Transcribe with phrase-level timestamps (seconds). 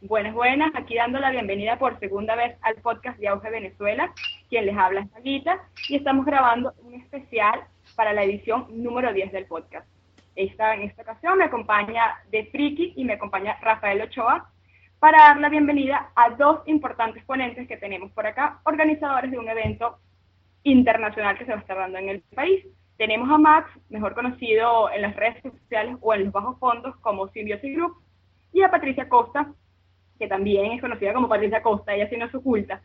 [0.00, 4.14] Buenas, buenas, aquí dando la bienvenida por segunda vez al podcast de Auge Venezuela,
[4.48, 7.64] quien les habla es Aguita, y estamos grabando un especial
[7.96, 9.88] para la edición número 10 del podcast.
[10.36, 14.48] Esta, en esta ocasión me acompaña De Friki y me acompaña Rafael Ochoa
[15.00, 19.48] para dar la bienvenida a dos importantes ponentes que tenemos por acá, organizadores de un
[19.48, 19.98] evento
[20.62, 22.64] internacional que se va a estar dando en el país.
[22.98, 27.26] Tenemos a Max, mejor conocido en las redes sociales o en los bajos fondos como
[27.30, 27.96] Symbiosis Group,
[28.52, 29.52] y a Patricia Costa,
[30.18, 32.82] que también es conocida como Patricia Costa, ella sí no se oculta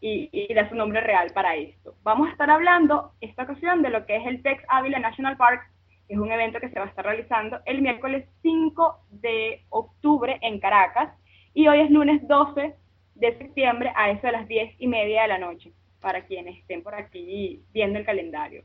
[0.00, 1.94] y, da su nombre real para esto.
[2.02, 5.62] Vamos a estar hablando esta ocasión de lo que es el Tex Ávila National Park,
[6.06, 10.38] que es un evento que se va a estar realizando el miércoles 5 de octubre
[10.42, 11.14] en Caracas
[11.54, 12.74] y hoy es lunes 12
[13.14, 16.82] de septiembre a eso de las 10 y media de la noche, para quienes estén
[16.82, 18.64] por aquí viendo el calendario.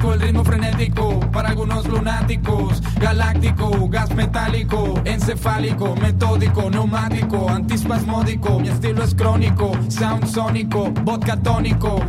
[0.00, 2.82] Introduzco el ritmo frenético para algunos lunáticos.
[2.98, 8.58] Galáctico, gas metálico, encefálico, metódico, neumático, antispasmódico.
[8.60, 12.00] Mi estilo es crónico, sound sónico, vodka tónico.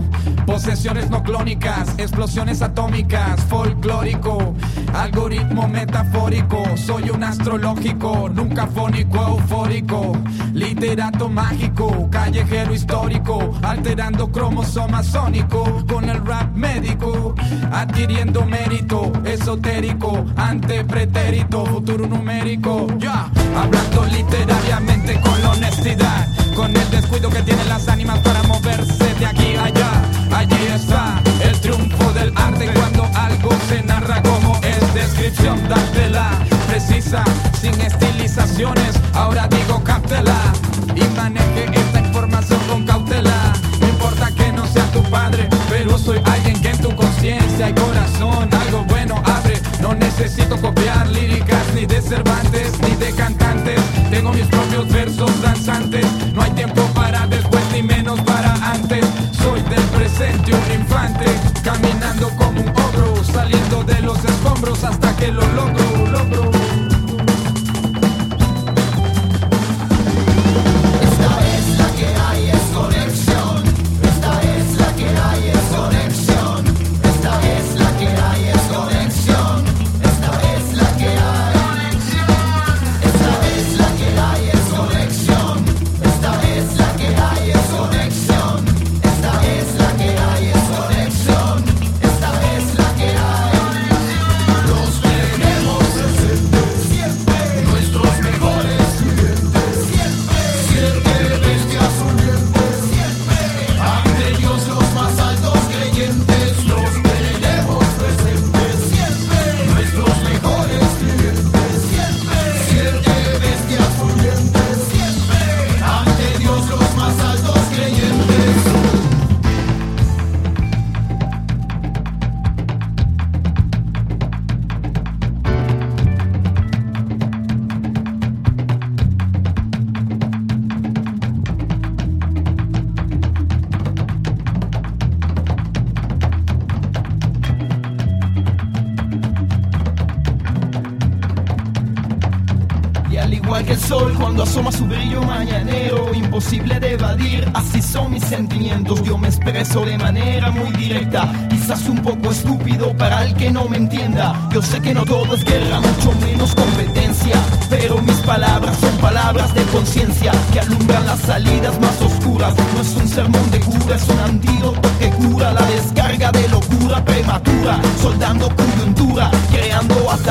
[0.45, 4.53] Posesiones no clónicas, explosiones atómicas, folclórico,
[4.93, 6.63] algoritmo metafórico.
[6.77, 10.13] Soy un astrológico, nunca fónico, eufórico.
[10.53, 17.35] Literato mágico, callejero histórico, alterando cromosoma sónico con el rap médico
[17.81, 22.87] adquiriendo mérito esotérico, ante pretérito, futuro numérico.
[22.99, 29.13] Ya, hablando literariamente con la honestidad, con el descuido que tienen las ánimas para moverse
[29.15, 29.91] de aquí a allá.
[30.31, 36.29] Allí está el triunfo del arte cuando algo se narra como es descripción, dátela
[36.67, 37.23] precisa,
[37.59, 38.99] sin estilizaciones.
[39.13, 40.53] Ahora digo cáptela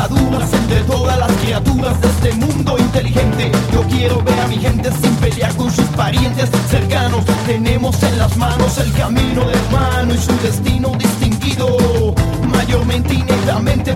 [0.08, 5.14] entre todas las criaturas de este mundo inteligente, yo quiero ver a mi gente sin
[5.16, 7.24] pelear con sus parientes cercanos.
[7.46, 10.92] Tenemos en las manos el camino del hermano y su destino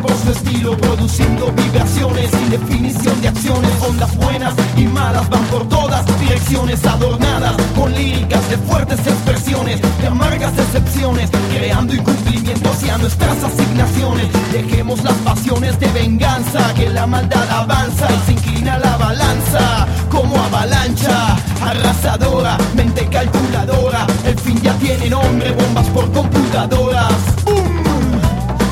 [0.05, 3.71] por su estilo, produciendo vibraciones sin definición de acciones.
[3.89, 10.07] Ondas buenas y malas van por todas direcciones, adornadas con líricas de fuertes expresiones, de
[10.07, 14.29] amargas excepciones, creando incumplimientos hacia nuestras asignaciones.
[14.53, 20.37] Dejemos las pasiones de venganza, que la maldad avanza y se inclina la balanza como
[20.37, 24.07] avalancha arrasadora, mente calculadora.
[24.27, 27.15] El fin ya tiene nombre, bombas por computadoras.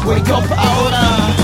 [0.05, 1.42] Wake up ahora.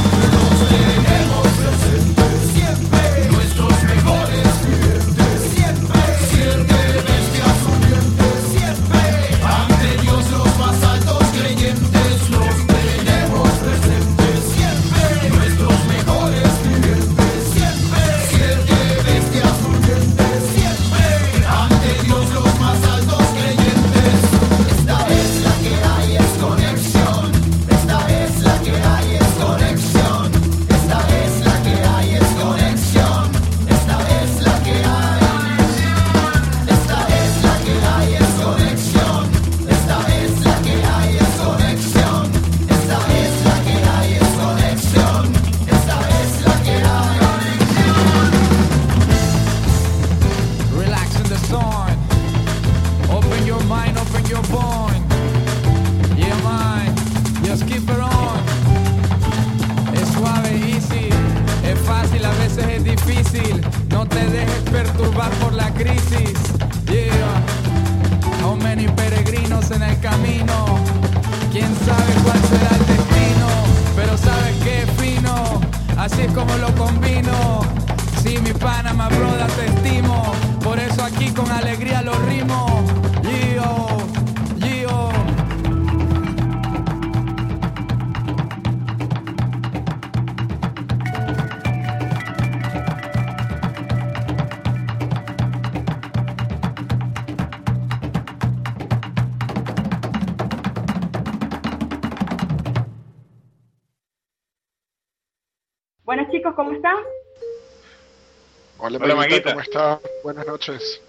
[108.89, 109.51] Hola, Hola, Maguita, Maguita.
[109.51, 110.01] ¿cómo está?
[110.25, 111.01] Buenas noches.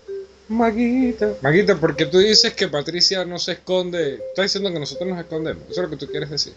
[0.49, 1.35] Maguita.
[1.41, 4.15] Maguita, porque tú dices que Patricia no se esconde.
[4.15, 5.63] Estás diciendo que nosotros nos escondemos.
[5.69, 6.51] Eso es lo que tú quieres decir.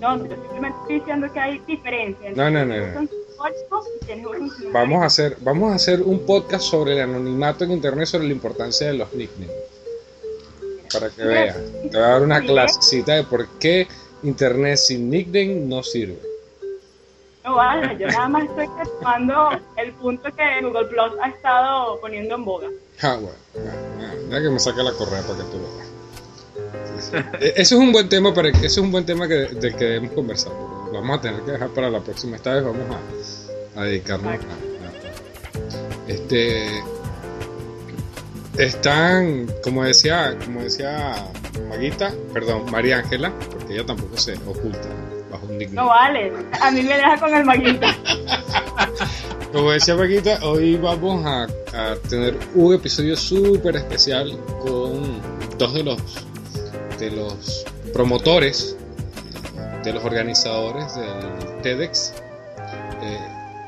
[0.00, 2.30] No, pero simplemente estoy diciendo que hay diferencia.
[2.34, 3.08] No, no, no, no.
[4.72, 8.32] Vamos a hacer, vamos a hacer un podcast sobre el anonimato en internet, sobre la
[8.32, 9.54] importancia de los nicknames.
[10.90, 11.56] Para que veas.
[11.90, 13.86] Te voy a dar una clasecita de por qué
[14.22, 16.31] internet sin nickname no sirve.
[17.44, 22.34] No vale, yo nada más estoy retomando el punto que Google Plus ha estado poniendo
[22.36, 22.68] en boga.
[23.02, 23.36] Ah, bueno.
[24.28, 25.88] Deja que me saque la correa para que tú veas.
[27.00, 27.16] Sí, sí.
[27.40, 29.84] E- Eso es un buen tema para eso es un buen tema que, del que
[29.84, 30.52] debemos conversar.
[30.52, 32.36] Lo vamos a tener que dejar para la próxima.
[32.36, 32.82] Esta vez vamos
[33.76, 34.38] a, a dedicarnos a, a-
[36.08, 36.82] este
[38.58, 41.14] están, como decía, como decía
[41.68, 44.88] Maguita, perdón, María Ángela, porque ella tampoco se oculta
[45.32, 45.80] bajo un nickname.
[45.80, 47.96] No vale, a mí me deja con el maguita.
[49.52, 55.20] Como decía Paquita, hoy vamos a, a tener un episodio súper especial con
[55.58, 56.00] dos de los,
[56.98, 58.76] de los promotores,
[59.84, 62.14] de los organizadores del TEDx.
[63.02, 63.18] Eh,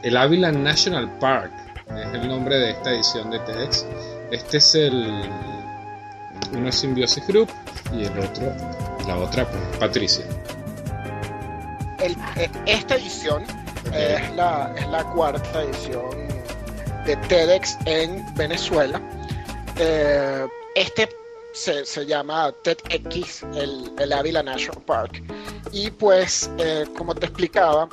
[0.05, 1.52] el Ávila National Park
[1.88, 3.87] es el nombre de esta edición de TEDx.
[4.31, 5.22] Este es el.
[6.52, 7.50] Uno es Symbiosis Group
[7.93, 8.52] y el otro,
[9.06, 10.25] la otra, pues Patricia.
[12.04, 13.44] El- eh, esta edición
[13.92, 16.10] Eh, es, la, es la cuarta edición
[17.06, 19.00] de TEDx en Venezuela.
[19.76, 21.08] Eh, este
[21.52, 25.22] se, se llama TEDx, el, el Ávila National Park.
[25.70, 27.88] Y pues, eh, como te explicaba,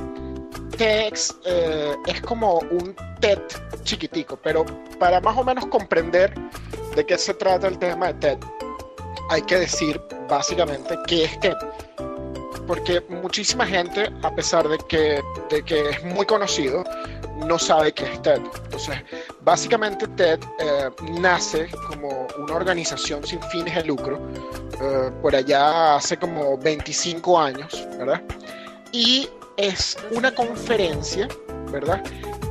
[0.77, 3.39] TEDx eh, es como un TED
[3.83, 4.65] chiquitico, pero
[4.97, 6.33] para más o menos comprender
[6.95, 8.37] de qué se trata el tema de TED,
[9.29, 11.57] hay que decir básicamente qué es TED.
[12.71, 16.85] Porque muchísima gente, a pesar de que, de que es muy conocido,
[17.45, 18.39] no sabe qué es TED.
[18.63, 18.95] Entonces,
[19.41, 24.25] básicamente TED eh, nace como una organización sin fines de lucro,
[24.81, 28.21] eh, por allá hace como 25 años, ¿verdad?
[28.93, 31.27] Y es una conferencia,
[31.73, 32.01] ¿verdad?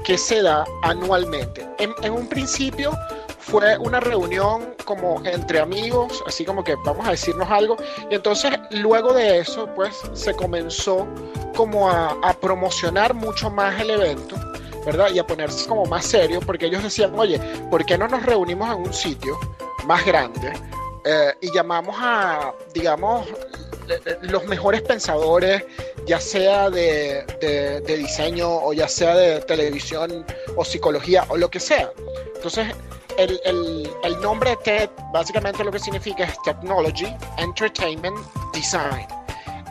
[0.04, 1.66] Que se da anualmente.
[1.78, 2.92] En, en un principio
[3.50, 7.76] fue una reunión como entre amigos, así como que vamos a decirnos algo.
[8.10, 11.06] Y entonces luego de eso, pues se comenzó
[11.56, 14.36] como a, promocionar mucho más el evento,
[14.86, 15.10] ¿verdad?
[15.12, 17.38] Y a ponerse como más serio, porque ellos decían, oye,
[17.70, 19.38] ¿por qué no nos reunimos en un sitio
[19.84, 20.52] más grande
[21.04, 23.26] eh, y llamamos a, digamos,
[24.22, 25.64] los mejores pensadores,
[26.06, 30.24] ya sea de, de- de diseño o ya sea de televisión
[30.56, 31.90] o psicología o lo que sea?
[32.36, 32.68] Entonces,
[33.18, 38.16] el, el- el nombre de TED básicamente lo que significa es Technology, Entertainment,
[38.52, 39.06] Design.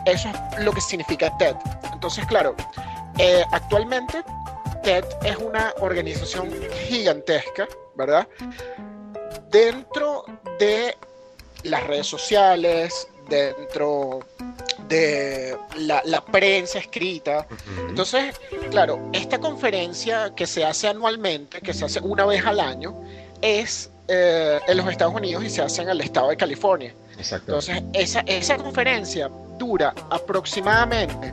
[0.06, 1.56] Eso es lo que significa TED.
[1.92, 2.54] Entonces, claro,
[3.18, 4.22] eh, actualmente
[4.82, 6.50] TED es una organización
[6.88, 8.26] gigantesca, ¿verdad?
[9.50, 10.24] Dentro
[10.58, 10.96] de
[11.64, 14.20] las redes sociales, dentro
[14.88, 17.46] de la, la prensa escrita.
[17.88, 18.34] Entonces,
[18.70, 22.94] claro, esta conferencia que se hace anualmente, que se hace una vez al año,
[23.42, 26.94] es eh, en los Estados Unidos y se hace en el estado de California.
[27.16, 27.52] Exacto.
[27.52, 31.32] Entonces, esa, esa conferencia dura aproximadamente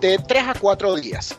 [0.00, 1.36] de 3 a 4 días.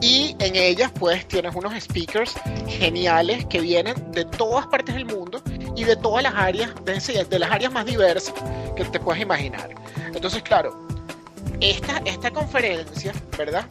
[0.00, 2.34] Y en ellas, pues, tienes unos speakers
[2.68, 5.42] geniales que vienen de todas partes del mundo
[5.74, 8.34] y de todas las áreas, de, de las áreas más diversas
[8.76, 9.70] que te puedes imaginar.
[10.14, 10.86] Entonces, claro,
[11.60, 13.64] esta, esta conferencia, ¿verdad?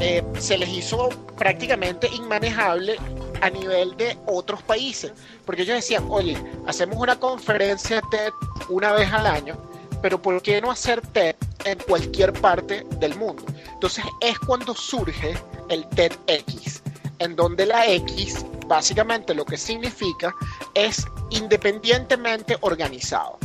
[0.00, 2.96] Eh, se les hizo prácticamente inmanejable
[3.40, 5.12] a nivel de otros países,
[5.44, 8.32] porque ellos decían, oye, hacemos una conferencia TED
[8.68, 9.56] una vez al año,
[10.02, 13.44] pero ¿por qué no hacer TED en cualquier parte del mundo?
[13.72, 15.36] Entonces es cuando surge
[15.68, 16.82] el TEDx,
[17.18, 20.34] en donde la X básicamente lo que significa
[20.74, 23.38] es independientemente organizado.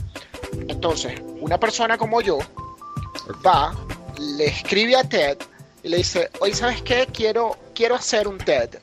[0.68, 2.40] Entonces, una persona como yo
[3.46, 3.74] va,
[4.20, 5.38] le escribe a TED
[5.84, 7.08] y le dice, oye, ¿sabes qué?
[7.12, 8.80] Quiero, quiero hacer un TED,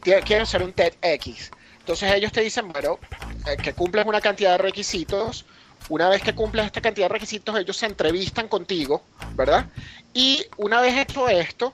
[0.00, 1.50] Quiero hacer un TEDx.
[1.78, 2.98] Entonces ellos te dicen, bueno,
[3.46, 5.44] eh, que cumples una cantidad de requisitos.
[5.88, 9.02] Una vez que cumples esta cantidad de requisitos, ellos se entrevistan contigo,
[9.34, 9.66] ¿verdad?
[10.14, 11.72] Y una vez hecho esto,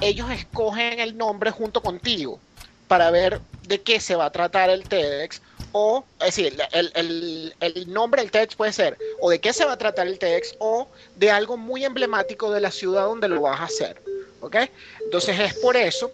[0.00, 2.38] ellos escogen el nombre junto contigo
[2.86, 5.42] para ver de qué se va a tratar el TEDx
[5.72, 9.64] o, es decir, el, el, el, nombre del TEDx puede ser o de qué se
[9.64, 13.40] va a tratar el TEDx o de algo muy emblemático de la ciudad donde lo
[13.40, 14.00] vas a hacer,
[14.40, 14.56] ¿ok?
[15.04, 16.12] Entonces es por eso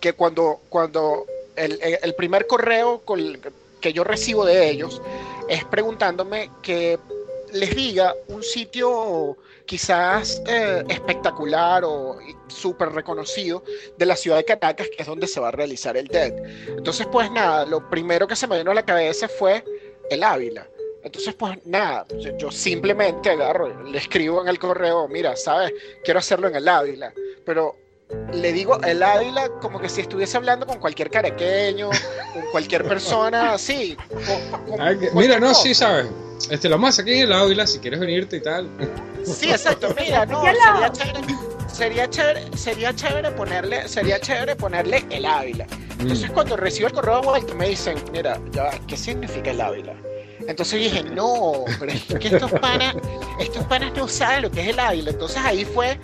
[0.00, 1.26] que cuando, cuando
[1.56, 3.02] el, el primer correo
[3.80, 5.00] que yo recibo de ellos
[5.48, 6.98] es preguntándome que
[7.52, 9.36] les diga un sitio
[9.66, 13.62] quizás eh, espectacular o súper reconocido
[13.98, 16.32] de la ciudad de Caracas, que es donde se va a realizar el TED.
[16.68, 19.64] Entonces, pues nada, lo primero que se me vino a la cabeza fue
[20.08, 20.66] el Ávila.
[21.02, 22.06] Entonces, pues nada,
[22.38, 25.72] yo, simplemente agarro, le escribo en el correo, mira, sabes,
[26.04, 27.12] quiero hacerlo en el Ávila,
[27.44, 27.76] pero
[28.32, 31.90] le digo el Ávila como que si estuviese hablando con cualquier caraqueño,
[32.32, 33.96] con cualquier persona así.
[35.14, 36.06] mira, no, sí, sabes.
[36.50, 38.70] Este, lo más aquí en el Ávila, si quieres venirte y tal.
[39.24, 39.94] Sí, exacto.
[39.98, 40.42] Mira, no,
[41.72, 45.66] sería chévere, sería chévere, ponerle, sería chévere ponerle el Ávila.
[45.98, 46.34] Entonces, mm.
[46.34, 49.94] cuando recibo el correo de vuelta, me dicen, mira, ya, ¿qué significa el Ávila?
[50.46, 52.94] Entonces dije, no, pero es que estos panas,
[53.40, 55.10] estos panas no saben lo que es el Ávila.
[55.10, 55.98] Entonces ahí fue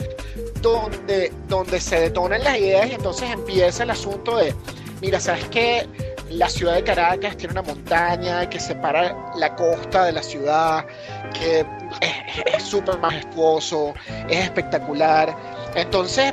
[0.62, 4.54] donde, donde se detonan las ideas y entonces empieza el asunto de,
[5.00, 5.87] mira, ¿sabes qué?
[6.31, 10.87] La ciudad de Caracas tiene una montaña que separa la costa de la ciudad,
[11.38, 11.66] que
[12.47, 13.92] es súper majestuoso,
[14.31, 15.37] es espectacular.
[15.75, 16.33] Entonces,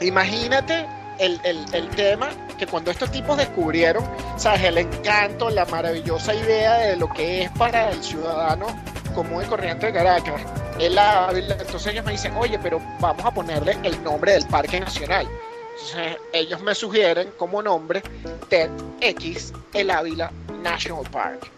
[0.00, 0.86] imagínate
[1.18, 4.04] el, el, tema que cuando estos tipos descubrieron,
[4.36, 4.64] ¿sabes?
[4.64, 8.66] El encanto, la maravillosa idea de lo que es para el ciudadano
[9.12, 10.42] común y corriente de Caracas,
[10.78, 14.80] el Ávila, entonces ellos me dicen, oye, pero vamos a ponerle el nombre del Parque
[14.80, 15.28] Nacional.
[15.72, 18.02] Entonces ellos me sugieren como nombre
[18.48, 20.30] TEDx El Ávila
[20.62, 21.50] National Park.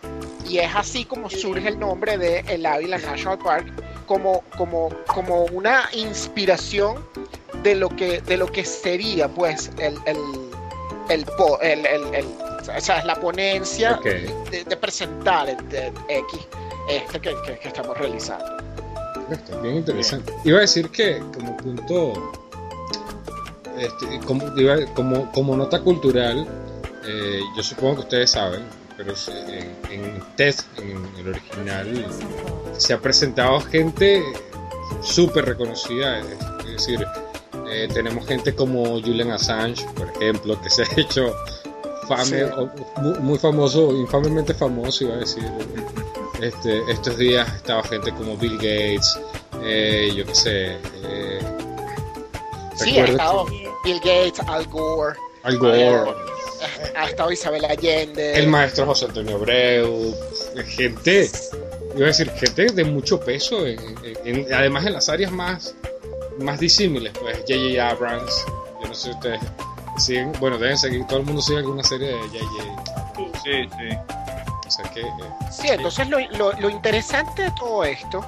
[0.48, 3.66] Y es así como surge el nombre de El Ávila National Park,
[4.06, 7.04] como, como, como una inspiración
[7.62, 10.18] de lo que, de lo que sería pues el, el,
[11.08, 12.26] el, el,
[12.76, 16.46] o sea, la ponencia de, presentar el TEDx
[16.88, 18.44] este que, que, estamos realizando.
[19.30, 20.32] Está bien interesante.
[20.44, 22.32] Iba a decir que como punto,
[23.78, 24.20] este,
[24.94, 26.46] como, como, nota cultural,
[27.06, 28.62] eh, yo supongo que ustedes saben,
[28.96, 29.14] pero
[29.48, 32.06] en, en TED, en el original,
[32.76, 34.22] se ha presentado gente
[35.02, 37.06] súper reconocida, es decir,
[37.68, 41.34] eh, tenemos gente como Julian Assange, por ejemplo, que se ha hecho
[43.20, 45.44] muy, famoso, infamemente famoso, iba a decir.
[46.40, 49.18] Este, estos días estaba gente como Bill Gates,
[49.62, 50.78] eh, yo qué sé.
[51.04, 51.40] Eh,
[52.76, 53.46] sí, ha estado
[53.84, 55.16] Bill Gates, Al Gore.
[55.42, 56.12] Al Gore.
[56.96, 58.34] Ha estado Isabel Allende.
[58.38, 60.14] El maestro José Antonio Abreu.
[60.66, 61.30] Gente,
[61.94, 63.64] iba a decir, gente de mucho peso,
[64.52, 65.74] además en las áreas más,
[66.40, 67.88] más disímiles, pues J.J.
[67.88, 68.44] Abrams.
[68.82, 69.40] Yo no sé si ustedes
[69.96, 73.40] siguen, bueno, deben seguir, todo el mundo sigue alguna serie de J.J.
[73.42, 73.98] Sí, sí.
[74.96, 75.12] Eh,
[75.50, 76.18] sí, entonces lo,
[76.52, 78.24] lo, interesante de todo esto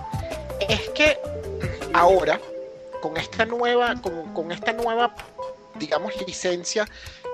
[0.69, 1.19] es que
[1.93, 2.39] ahora,
[3.01, 5.15] con esta nueva, con, con, esta nueva,
[5.77, 6.87] digamos, licencia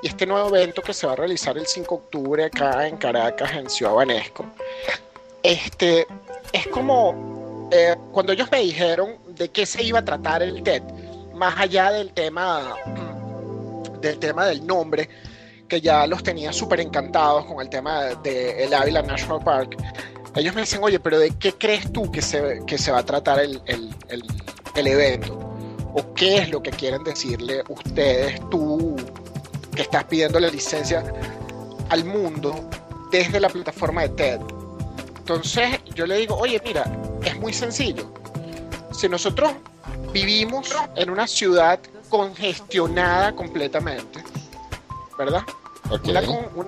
[0.03, 2.97] y este nuevo evento que se va a realizar el 5 de octubre acá en
[2.97, 4.47] Caracas, en Ciudad Banesco,
[5.43, 6.07] este,
[6.53, 10.83] es como eh, cuando ellos me dijeron de qué se iba a tratar el TED,
[11.35, 12.75] más allá del tema,
[14.03, 15.09] del tema del nombre,
[15.69, 19.77] que ya los tenía súper encantados con el tema del de, el Ávila National Park,
[20.35, 23.05] ellos me dicen, oye, pero ¿de qué crees tú que se, que se va a
[23.05, 23.95] tratar el, el,
[24.75, 25.39] el, evento?
[25.95, 28.97] ¿O qué es lo que quieren decirle ustedes, tú
[29.77, 31.05] que estás pidiendo la licencia
[31.91, 32.71] al mundo
[33.11, 34.41] desde la plataforma de TED?
[35.19, 36.85] Entonces yo le digo, oye, mira,
[37.23, 38.11] es muy sencillo.
[38.91, 39.53] Si nosotros
[40.15, 41.79] vivimos en una ciudad
[42.13, 44.23] congestionada completamente,
[45.17, 45.43] ¿verdad?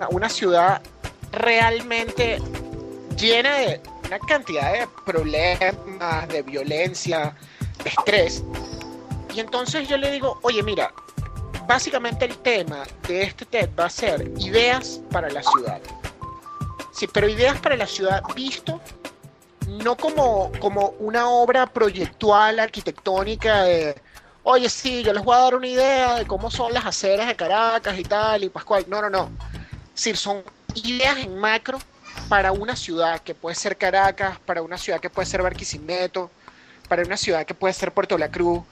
[0.09, 0.81] Una, ciudad
[1.33, 2.41] realmente
[3.15, 7.37] llena de una cantidad de problemas, de violencia,
[7.83, 8.43] de estrés.
[9.35, 10.91] Y entonces yo le digo, oye, mira,
[11.69, 15.83] básicamente el tema de este TED va a ser ideas para la ciudad.
[16.91, 18.81] Sí, pero ideas para la ciudad visto
[19.67, 23.95] no como, como una obra proyectual arquitectónica de
[24.45, 27.35] oye, sí, yo les voy a dar una idea de cómo son las aceras de
[27.35, 28.85] Caracas y tal, y Pascual.
[28.87, 29.31] No, no, no.
[29.95, 31.79] Sí, son ideas en macro
[32.29, 36.31] para una ciudad que puede ser Caracas, para una ciudad que puede ser Barquisimeto,
[36.89, 38.63] para una ciudad que puede ser Puerto La Cruz.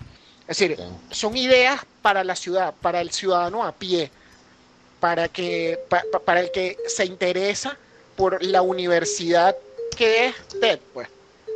[0.47, 0.79] Es decir,
[1.11, 4.11] son ideas para la ciudad, para el ciudadano a pie,
[5.01, 5.79] para, que,
[6.25, 7.77] para el que se interesa
[8.17, 9.57] por la universidad
[9.97, 11.09] que es TED, pues.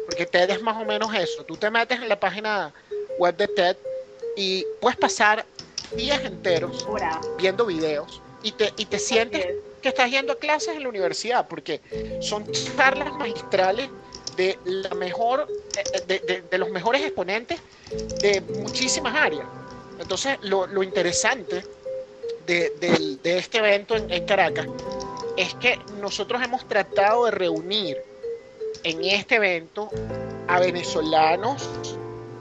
[0.06, 1.44] Porque TED es más o menos eso.
[1.44, 2.73] Tú te metes en la página
[3.18, 3.76] web de TED
[4.37, 5.47] y puedes pasar
[5.97, 6.87] días enteros
[7.38, 9.47] viendo videos y te, y te sientes
[9.83, 11.81] que estás yendo a clases en la universidad, porque
[12.21, 13.88] son charlas magistrales
[14.37, 15.47] de la mejor,
[16.07, 17.59] de, de- de los mejores exponentes
[18.21, 19.47] de muchísimas áreas.
[19.99, 21.64] Entonces, lo, lo interesante
[22.47, 24.66] de, del- de este evento en, en Caracas
[25.37, 27.97] es que nosotros hemos tratado de reunir
[28.85, 29.88] en este evento
[30.49, 31.69] a venezolanos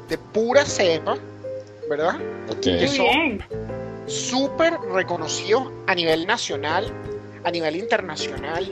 [0.09, 1.17] de pura cepa,
[1.89, 2.15] ¿verdad?
[2.83, 3.43] Eso- bien.
[4.07, 6.91] súper reconocidos a nivel nacional,
[7.43, 8.71] a nivel internacional,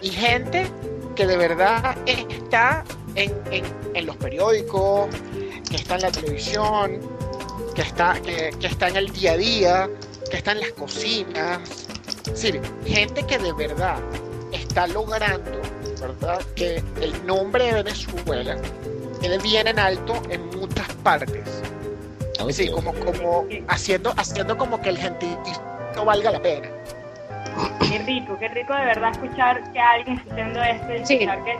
[0.00, 0.66] y gente
[1.14, 3.64] que de verdad está en, en-
[3.94, 5.08] en los periódicos,
[5.68, 7.00] que está en la televisión,
[7.74, 9.90] que está, que, que está en el día a día,
[10.30, 11.60] que está en las cocinas.
[12.26, 13.96] Es decir, gente que de verdad
[14.52, 15.50] está logrando,
[16.00, 16.40] ¿verdad?
[16.56, 18.56] Que el nombre de Venezuela
[19.20, 21.51] quede bien en alto en muchas partes.
[22.50, 25.62] Sí, como, como haciendo, haciendo como que el gentilicio
[25.94, 26.68] no valga la pena.
[27.88, 31.14] Qué rico, qué rico de verdad escuchar que alguien está haciendo esto y Sí.
[31.14, 31.58] escuchar que,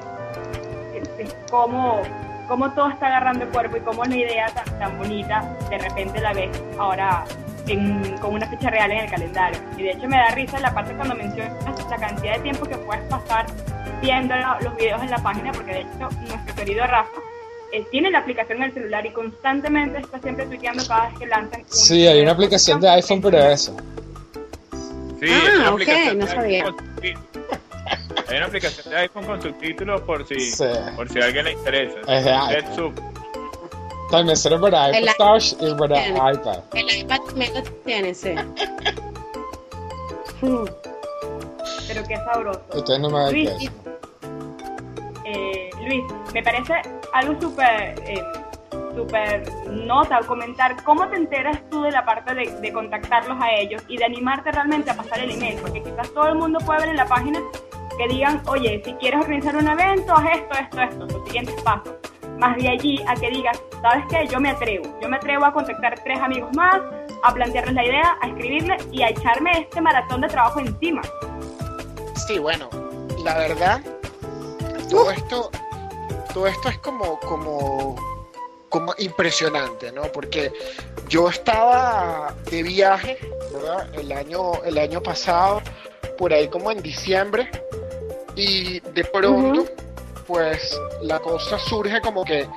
[0.92, 2.02] que- que cómo,
[2.48, 6.32] cómo todo está agarrando cuerpo y cómo una idea tan, tan bonita de repente la
[6.32, 7.24] ves ahora
[7.66, 9.58] en- con una fecha real en el calendario.
[9.76, 11.52] Y de hecho me da risa la parte cuando mencionas
[11.90, 13.46] la cantidad de tiempo que puedes pasar
[14.00, 17.10] viendo la- los videos en la página, porque de hecho nuestro querido Rafa
[17.72, 21.26] eh, tiene la aplicación en el celular y constantemente está siempre tuiteando cada vez que
[21.26, 21.60] lanzan.
[21.62, 23.74] un- Sí, hay una aplicación de iPhone para eso.
[25.20, 26.64] Sí, Ah, es una ok, no sabía.
[28.28, 30.64] Hay una aplicación de iPhone con subtítulos por si, Sí.
[30.96, 31.98] por si a alguien le interesa.
[32.08, 32.74] Es de iPhone.
[32.76, 32.94] Sub.
[34.10, 36.18] También sirve para El iPod Touch y para tiene.
[36.34, 36.58] iPad.
[36.74, 38.34] El iPad también lo tiene, sí.
[41.88, 42.62] Pero qué sabroso.
[42.74, 43.70] Ustedes no me caso.
[45.32, 46.74] Eh, Luis, me parece
[47.12, 48.22] algo súper eh,
[48.94, 53.50] súper nota o comentar cómo te enteras tú de la parte de, de contactarlos a
[53.52, 56.80] ellos y de animarte realmente a pasar el email, porque quizás todo el mundo puede
[56.80, 57.40] ver en la página
[57.96, 61.94] que digan, oye, si quieres organizar un evento, haz esto, esto, esto, los siguientes pasos.
[62.38, 64.26] Más de allí a que digas, ¿sabes qué?
[64.26, 64.84] Yo me atrevo.
[65.00, 66.80] Yo me atrevo a contactar tres amigos más,
[67.22, 71.02] a plantearles la idea, a escribirles y a echarme este maratón de trabajo encima.
[72.26, 72.68] Sí, bueno,
[73.22, 73.80] la verdad,
[74.88, 75.50] todo esto,
[76.32, 77.96] todo esto es como, como,
[78.68, 80.02] como impresionante, ¿no?
[80.12, 80.52] Porque
[81.08, 83.18] yo estaba de viaje,
[83.52, 83.88] ¿verdad?
[83.94, 85.62] El año, el año pasado,
[86.18, 87.50] por ahí como en diciembre,
[88.34, 89.66] y de pronto,
[90.26, 92.48] pues la cosa surge como que,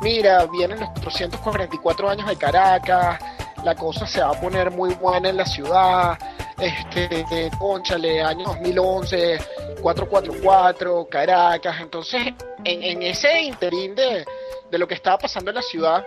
[0.00, 3.18] mira, vienen los 444 años de Caracas,
[3.64, 6.18] la cosa se va a poner muy buena en la ciudad,
[6.60, 9.38] este, conchale, año 2011,
[9.80, 12.22] 444, Caracas, entonces
[12.64, 14.24] en, en ese interín de,
[14.70, 16.06] de lo que estaba pasando en la ciudad,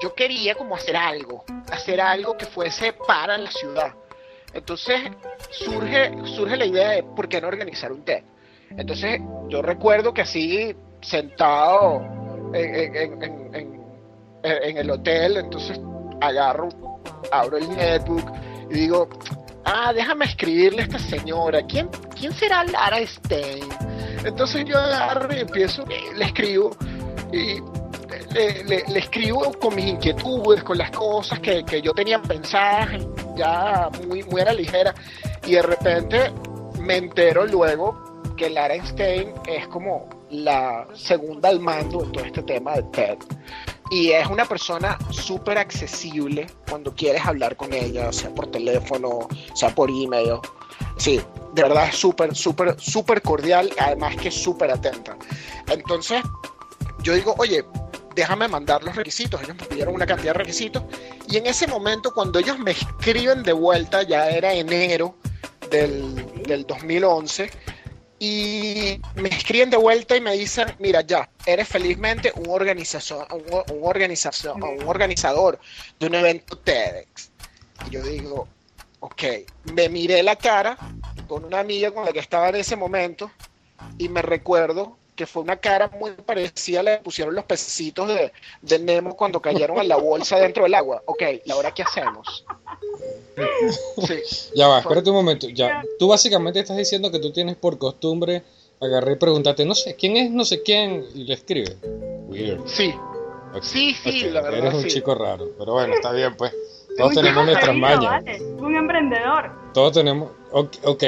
[0.00, 3.94] yo quería como hacer algo, hacer algo que fuese para la ciudad.
[4.52, 5.00] Entonces
[5.50, 8.22] surge, surge la idea de por qué no organizar un TED.
[8.70, 12.02] Entonces yo recuerdo que así sentado
[12.52, 13.86] en, en- en-
[14.42, 15.78] en- el hotel, entonces
[16.20, 16.68] agarro,
[17.32, 18.30] abro el netbook
[18.70, 19.08] y digo,
[19.66, 23.68] ah, déjame escribirle a esta señora, ¿quién, quién será Lara Stein?
[24.24, 26.74] Entonces yo agarro y empiezo, le escribo
[27.32, 27.60] y
[28.32, 34.22] le, escribo con mis inquietudes, con las cosas que, que yo tenía pensadas, ya muy,
[34.24, 34.94] muy a la ligera,
[35.46, 36.32] y de repente
[36.80, 42.42] me entero luego que Lara Stein es como la segunda al mando en todo este
[42.42, 43.18] tema de TED.
[43.90, 49.74] Y es una persona súper accesible cuando quieres hablar con ella, sea por teléfono, sea
[49.74, 50.40] por email.
[50.96, 51.20] Sí,
[51.54, 55.16] de verdad es súper, súper, súper cordial, además que súper atenta.
[55.68, 56.22] Entonces,
[57.02, 57.64] yo digo, oye,
[58.16, 59.40] déjame mandar los requisitos.
[59.42, 60.82] Ellos me pidieron una cantidad de requisitos.
[61.28, 65.16] Y en ese momento, cuando ellos me escriben de vuelta, ya era enero
[65.70, 67.50] del, del 2011,
[68.18, 73.76] y me escriben de vuelta y me dicen, mira, ya, eres felizmente un, organización, un,
[73.76, 75.58] un organización, un organizador
[75.98, 77.30] de un evento TEDx.
[77.86, 78.48] Y yo digo,
[79.00, 79.22] ok,
[79.74, 80.76] me miré la cara
[81.28, 83.30] con una amiga con la que estaba en ese momento
[83.98, 88.08] y me recuerdo que fue una cara muy parecida a la que pusieron los pececitos
[88.08, 91.02] de, de Nemo cuando cayeron en la bolsa dentro del agua.
[91.06, 92.44] Ok, ¿y ahora qué hacemos?
[94.06, 94.20] Sí.
[94.54, 95.48] Ya va, espérate un momento.
[95.48, 98.42] Ya, tú básicamente estás diciendo que tú tienes por costumbre
[98.80, 101.04] agarrar y preguntarte, no sé, ¿quién es no sé quién?
[101.14, 101.76] Y le escribe.
[102.28, 102.66] Weird.
[102.66, 102.94] Sí,
[103.62, 104.88] Sí, sí, la verdad, Eres un sí.
[104.88, 106.52] chico raro, pero bueno, está bien, pues.
[106.96, 108.24] Todos tenemos nuestras mañas.
[108.24, 108.42] ¿vale?
[108.42, 109.52] Un emprendedor.
[109.72, 110.30] Todos tenemos.
[110.50, 110.76] Ok.
[110.84, 111.04] ok.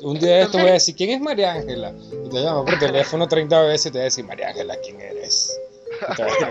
[0.00, 1.92] Un día de esto voy a decir, ¿quién es María Ángela?
[2.24, 5.00] Y te llamo por teléfono 30 veces y te voy a decir, María Ángela, ¿quién
[5.00, 5.58] eres?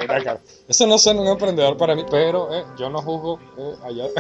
[0.09, 0.39] Acá.
[0.67, 4.05] Eso no suena un emprendedor para mí, pero eh, yo no juzgo eh, allá.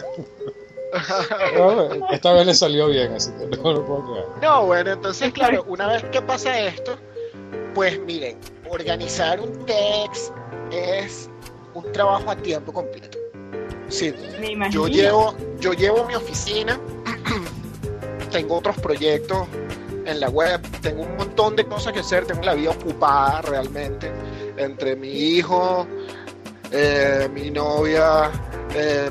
[1.53, 4.25] No, Esta vez le salió bien, así que no lo puedo creer.
[4.41, 6.97] No, bueno, entonces, claro, una vez que pasa esto,
[7.75, 10.31] pues miren, organizar un text
[10.71, 11.29] es
[11.73, 13.17] un trabajo a tiempo completo.
[13.89, 14.13] Sí,
[14.71, 16.79] yo llevo, yo llevo mi oficina,
[18.27, 19.47] tengo otros proyectos
[20.05, 24.11] en la web, tengo un montón de cosas que hacer, tengo la vida ocupada realmente,
[24.55, 25.85] entre mi hijo,
[26.71, 28.31] eh, mi novia,
[28.73, 29.09] eh,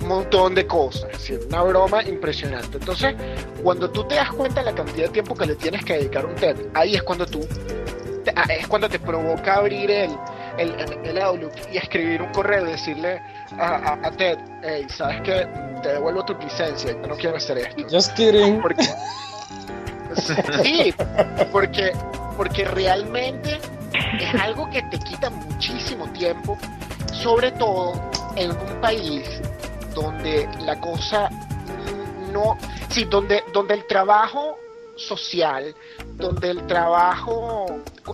[0.00, 1.10] un montón de cosas,
[1.48, 2.78] una broma impresionante.
[2.78, 3.14] Entonces,
[3.62, 6.24] cuando tú te das cuenta de la cantidad de tiempo que le tienes que dedicar
[6.24, 7.46] a un TED, ahí es cuando tú,
[8.34, 10.10] ah, es cuando te provoca abrir el,
[10.58, 13.20] el, el- Outlook y escribir un correo y decirle
[13.58, 15.46] a, a, a Ted, hey, ¿sabes qué?
[15.82, 17.84] Te devuelvo tu licencia, yo no quiero hacer esto.
[17.90, 18.60] Just kidding.
[18.62, 18.84] Porque,
[20.62, 20.94] sí,
[21.52, 21.92] porque,
[22.36, 23.58] porque realmente
[24.20, 26.56] es algo que te quita muchísimo tiempo,
[27.12, 27.92] sobre todo
[28.36, 29.28] en un país
[29.94, 31.30] donde la cosa
[32.32, 34.58] no, sí, donde, donde el trabajo
[34.96, 35.74] social,
[36.16, 37.66] donde el trabajo,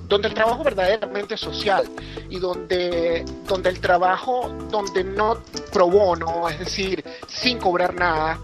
[0.02, 1.84] donde el trabajo verdaderamente social
[2.28, 8.38] y donde, donde el trabajo, donde no pro bono, es decir, sin cobrar nada,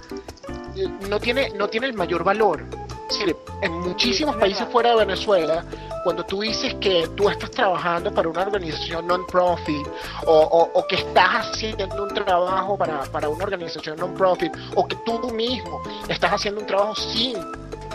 [1.08, 2.64] no tiene, no tiene el mayor valor.
[3.10, 5.64] Es decir, en muchísimos es países fuera de Venezuela,
[6.02, 9.86] cuando tú dices que tú estás trabajando para una organización non-profit
[10.26, 14.96] o, o- o que estás haciendo un trabajo para, para una organización non-profit o que
[15.04, 17.34] tú mismo estás haciendo un trabajo sin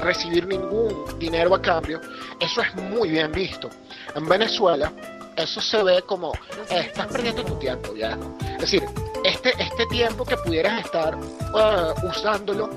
[0.02, 2.02] recibir ningún dinero a cambio,
[2.40, 3.70] eso es muy bien visto.
[4.16, 4.92] En Venezuela,
[5.36, 6.34] eso se ve como,
[6.70, 8.18] "Eh, estás perdiendo tu tiempo, ya.
[8.56, 8.84] Es decir,
[9.24, 12.70] este, este tiempo que pudieras estar eh, usándolo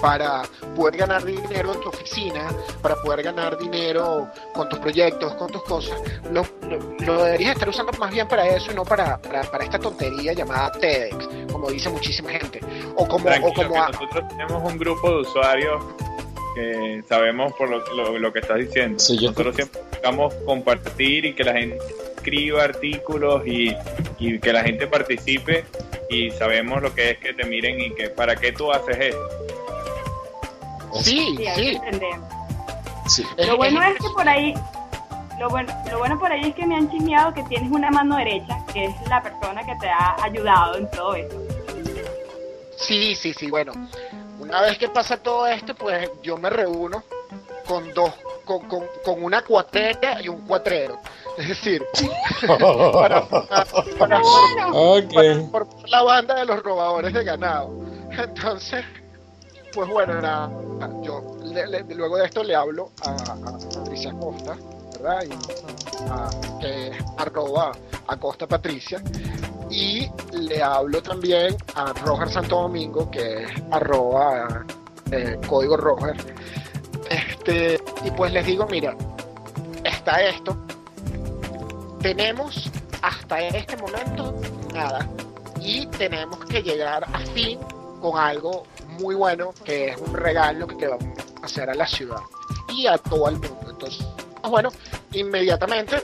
[0.00, 0.42] para
[0.74, 2.48] poder ganar dinero en tu oficina,
[2.80, 6.00] para poder ganar dinero con tus proyectos, con tus cosas,
[6.32, 9.64] lo, lo- lo deberías estar usando más bien para eso y no para, para, para
[9.64, 12.60] esta tontería llamada TEDx, como dice muchísima gente.
[12.96, 15.82] O como, o como a- nosotros tenemos un grupo de usuarios
[16.54, 18.98] que sabemos por lo, lo- lo que estás diciendo.
[18.98, 21.78] Sí, yo- nosotros siempre buscamos compartir y que la gente
[22.16, 23.74] escriba artículos y,
[24.18, 25.64] y que la gente participe
[26.10, 29.28] y sabemos lo que es que te miren y que para qué tú haces esto.
[31.02, 31.36] Sí,
[33.06, 33.24] Sí.
[33.46, 34.54] Lo bueno es que por ahí,
[35.38, 38.16] lo bueno, lo bueno por ahí es que me han chismeado que tienes una mano
[38.16, 41.42] derecha, que es la persona que te ha ayudado en todo eso.
[42.76, 43.72] Sí, sí, sí, bueno.
[44.50, 47.04] Una vez que pasa todo esto, pues yo me reúno
[47.68, 48.10] con dos,
[48.44, 50.98] con, con, con una cuatrera y un cuatrero.
[51.38, 51.84] Es decir,
[52.48, 52.58] para,
[52.92, 54.20] para, para-
[54.72, 55.12] Ok.
[55.14, 57.70] para formar la banda de los robadores de ganado.
[58.10, 58.84] Entonces,
[59.72, 60.50] pues bueno, nada,
[61.00, 64.56] yo le- le- luego de esto le hablo a, a Patricia Costa,
[65.00, 65.30] Y
[66.10, 69.02] a, que es Patricia.
[69.70, 74.66] Y le hablo también a Roger Santo Domingo, que es arroba
[75.10, 76.16] eh, código Roger.
[77.08, 78.96] Este, y pues les digo, mira,
[79.84, 80.56] está esto.
[82.00, 82.70] Tenemos
[83.02, 84.34] hasta este momento
[84.74, 85.08] nada.
[85.60, 87.58] Y tenemos que llegar a fin
[88.00, 88.64] con algo
[88.98, 92.20] muy bueno, que es un regalo que vamos a hacer a la ciudad
[92.68, 93.66] y a todo el mundo.
[93.70, 94.06] Entonces,
[94.48, 94.70] bueno,
[95.12, 95.96] inmediatamente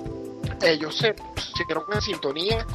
[0.62, 2.66] ellos se pusieron en sintonía.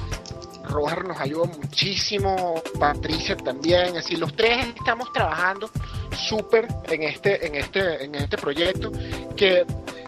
[0.64, 5.70] Roger nos ayudó muchísimo, Patricia también, es decir, los tres estamos trabajando
[6.16, 8.92] súper en este, en este, en este proyecto,
[9.36, 9.66] que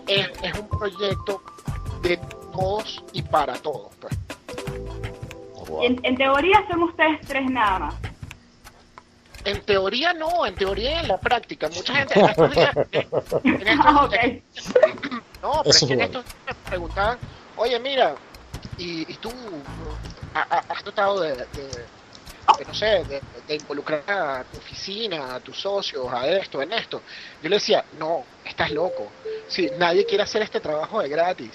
[0.08, 1.42] es, un proyecto
[2.04, 2.18] de
[2.52, 3.92] todos y para todos.
[4.00, 4.18] pues.
[5.84, 8.11] En, en teoría son ustedes tres nada más.
[9.44, 11.68] En teoría no, en teoría y en la práctica.
[11.70, 12.76] Mucha gente en estos días,
[13.44, 14.16] en estos- Ah, ok.
[15.42, 17.18] No, pero Eso es que en estos me preguntaban,
[17.58, 18.14] oye, mira,
[18.78, 19.32] y, y tú
[20.36, 21.46] ha- ha- has tratado de, de-
[22.58, 26.74] de, no sé, de, de involucrar a tu oficina, a tus socios, a esto, en
[26.74, 27.02] esto.
[27.42, 29.12] Yo le decía, no, estás loco.
[29.48, 31.52] Sí, nadie quiere hacer este trabajo de gratis.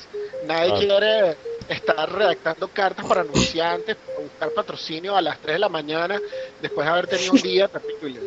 [0.46, 1.36] Nadie quiere
[1.68, 3.96] estar redactando cartas para anunciantes,
[4.36, 6.20] buscar patrocinio a las 3 de la mañana
[6.60, 8.20] después de haber tenido un día terrible.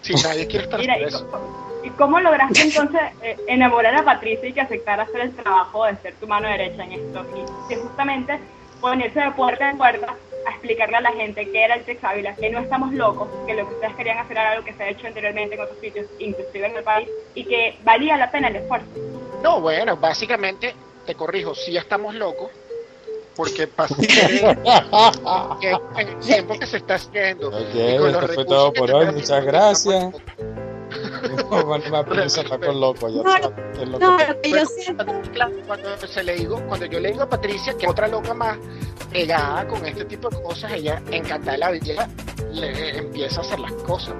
[0.00, 4.48] Sí, nadie quiere estar Mira, ¿y cómo, y cómo lograste entonces eh, enamorar a Patricia
[4.48, 7.26] y que aceptara hacer el trabajo de ser tu mano derecha en esto?
[7.36, 8.38] Y que justamente
[8.80, 12.34] ponerse de puerta en puerta a explicarle a la gente que era el Tex Ávila,
[12.34, 14.88] que no estamos locos, que lo que ustedes querían hacer era algo que se ha
[14.88, 18.56] hecho anteriormente en otros sitios, inclusive en el país, y que valía la pena el
[18.56, 18.88] esfuerzo.
[19.42, 22.50] No, bueno, básicamente, te corrijo, sí estamos locos,
[23.40, 23.62] porque
[25.96, 29.06] en el tiempo que se está haciendo Ok, esto fue todo por hoy.
[29.12, 30.14] Muchas gracias.
[31.50, 35.04] No, no me va a pensar con loco, ya No, yo siento.
[35.32, 38.58] claro, cuando se le digo, cuando yo le digo a Patricia que otra loca más
[39.12, 42.08] pegada con este tipo de cosas, ella encantada de la vida
[42.50, 44.14] le empieza a hacer las cosas.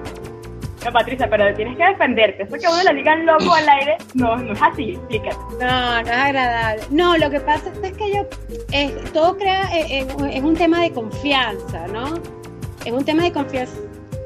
[0.83, 2.43] No, Patricia, pero tienes que defenderte.
[2.43, 5.37] Eso que uno le digan loco al aire, no, no es así, explícate.
[5.59, 6.83] No, no es agradable.
[6.89, 8.25] No, lo que pasa es que yo,
[8.71, 12.15] eh, todo crea, eh, eh, es un tema de confianza, ¿no?
[12.83, 13.75] Es un tema de confianza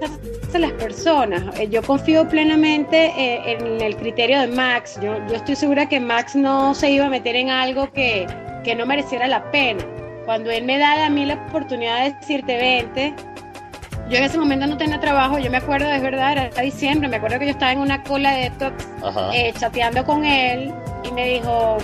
[0.01, 1.43] hacia las personas.
[1.69, 3.11] Yo confío plenamente
[3.51, 4.97] en el criterio de Max.
[5.01, 8.27] Yo, yo estoy segura que Max no se iba a meter en algo que,
[8.63, 9.83] que no mereciera la pena.
[10.23, 13.13] Cuando él me da a mí la oportunidad de decirte, vente,
[14.09, 17.17] yo en ese momento no tenía trabajo, yo me acuerdo, es verdad, era diciembre, me
[17.17, 18.51] acuerdo que yo estaba en una cola de
[19.03, 19.35] Ajá.
[19.35, 21.77] eh, chateando con él y me dijo,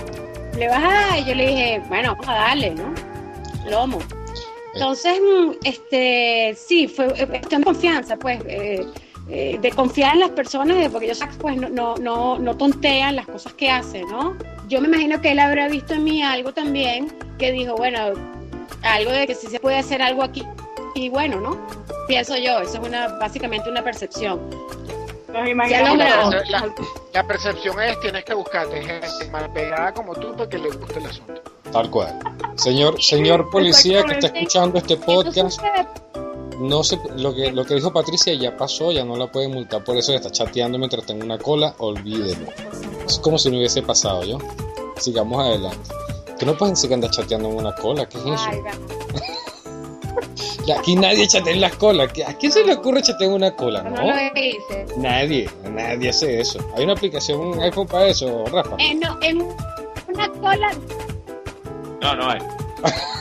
[0.56, 1.18] ¿le vas a dar?
[1.18, 2.94] Y yo le dije, bueno, vamos a darle, ¿no?
[3.70, 3.98] Lomo.
[4.74, 8.86] Entonces, mm, este, sí, fue eh, cuestión de confianza, pues, eh,
[9.28, 12.56] eh, de confiar en las personas, porque yo sé que pues, no, no, no, no
[12.56, 14.36] tontean las cosas que hacen, ¿no?
[14.68, 17.98] Yo me imagino que él habrá visto en mí algo también que dijo, bueno,
[18.82, 20.42] algo de que sí se puede hacer algo aquí.
[20.94, 21.56] Y bueno, ¿no?
[22.06, 24.40] Pienso yo, eso es una, básicamente una percepción.
[25.32, 25.98] Nos imaginamos.
[25.98, 26.30] La, grabo.
[26.50, 26.74] la-
[27.14, 31.06] la percepción es tienes que buscarte gente mal pegada como tú porque le guste el
[31.06, 31.40] asunto.
[31.72, 32.18] Tal cual.
[32.56, 35.58] Señor, señor policía que está escuchando este podcast,
[36.58, 39.82] no se, lo que lo que dijo Patricia ya pasó, ya no la pueden multar
[39.84, 42.46] por eso, está chateando mientras tengo una cola, olvídelo.
[43.06, 44.36] Es como si no hubiese pasado yo.
[44.98, 45.90] Sigamos adelante.
[46.38, 48.50] Que no pueden seguir andar chateando en una cola, ¿qué es eso?
[50.78, 52.10] Aquí nadie chatea en las colas.
[52.26, 53.82] ¿A quién se le ocurre chatear en una cola?
[53.82, 54.86] No No, lo hice.
[54.96, 56.58] nadie, nadie hace eso.
[56.76, 58.76] Hay una aplicación, un iPhone para eso, Rafa.
[58.78, 59.42] En, no, en
[60.08, 60.70] una cola.
[62.00, 62.38] No, no hay.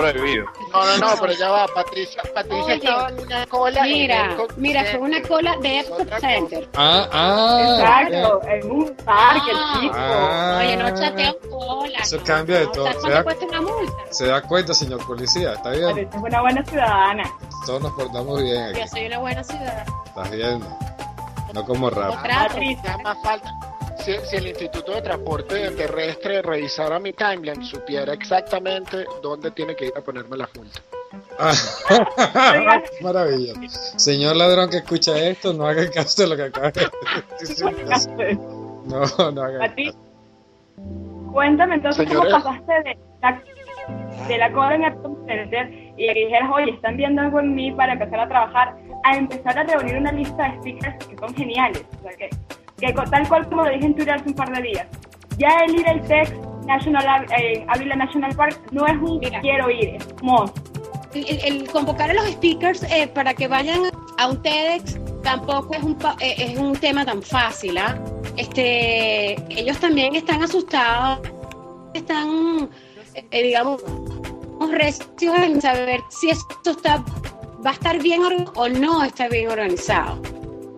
[0.00, 0.44] Prohibido.
[0.72, 3.82] No, no, no, pero ya va, Patricia, Patricia Oye, estaba en una cola.
[3.82, 6.68] Mira, mira, fue una cola de Epcot Center.
[6.76, 7.58] Ah, ah.
[7.60, 9.76] Exacto, en un parque, Ah.
[9.80, 9.94] chico.
[9.96, 10.58] Ah.
[10.60, 11.98] Oye, no chateo cola.
[12.00, 13.92] Eso no, cambia de no, todo, ¿Sabes se da- cuesta una multa?
[14.10, 15.98] Se da cuenta, señor policía, está Pero bien.
[16.06, 17.24] esta es una buena ciudadana.
[17.66, 18.80] Todos nos portamos bien aquí.
[18.80, 19.86] Yo soy una buena ciudad.
[20.06, 20.66] Estás viendo.
[21.52, 21.90] No como.
[21.90, 22.16] Trato.
[22.22, 23.50] Patricia, más falta.
[24.00, 29.86] Si, si el Instituto de Transporte Terrestre revisara mi timeline, supiera exactamente dónde tiene que
[29.86, 30.80] ir a ponerme la multa.
[31.38, 31.52] Ah,
[33.02, 33.54] Maravilla.
[33.68, 36.88] Señor ladrón que escucha esto, no haga caso de lo que acaba de
[37.40, 38.38] decir.
[38.86, 39.92] No, no haga a ti.
[41.32, 42.32] Cuéntame entonces Señores.
[42.32, 43.42] cómo pasaste de la,
[44.28, 47.72] de la cola en Epcot Center y que dijeras, oye, están viendo algo en mí
[47.72, 51.84] para empezar a trabajar, a empezar a reunir una lista de speakers que son geniales.
[51.98, 52.30] O sea, que,
[52.80, 54.86] que tal cual como lo dije en Twitter hace un par de días.
[55.38, 56.32] Ya el ir al Tex
[56.66, 59.40] National, eh, Ávila National Park no es un Mira.
[59.40, 60.56] quiero ir, es must.
[61.14, 65.82] El, el convocar a los speakers eh, para que vayan a un TEDx tampoco es
[65.82, 67.78] un, eh, es un tema tan fácil.
[67.78, 67.98] ¿ah?
[68.36, 71.20] Este, ellos también están asustados,
[71.94, 72.70] están,
[73.14, 73.82] eh, digamos,
[74.70, 77.04] recios en saber si esto está,
[77.64, 78.22] va a estar bien
[78.54, 80.20] o no está bien organizado.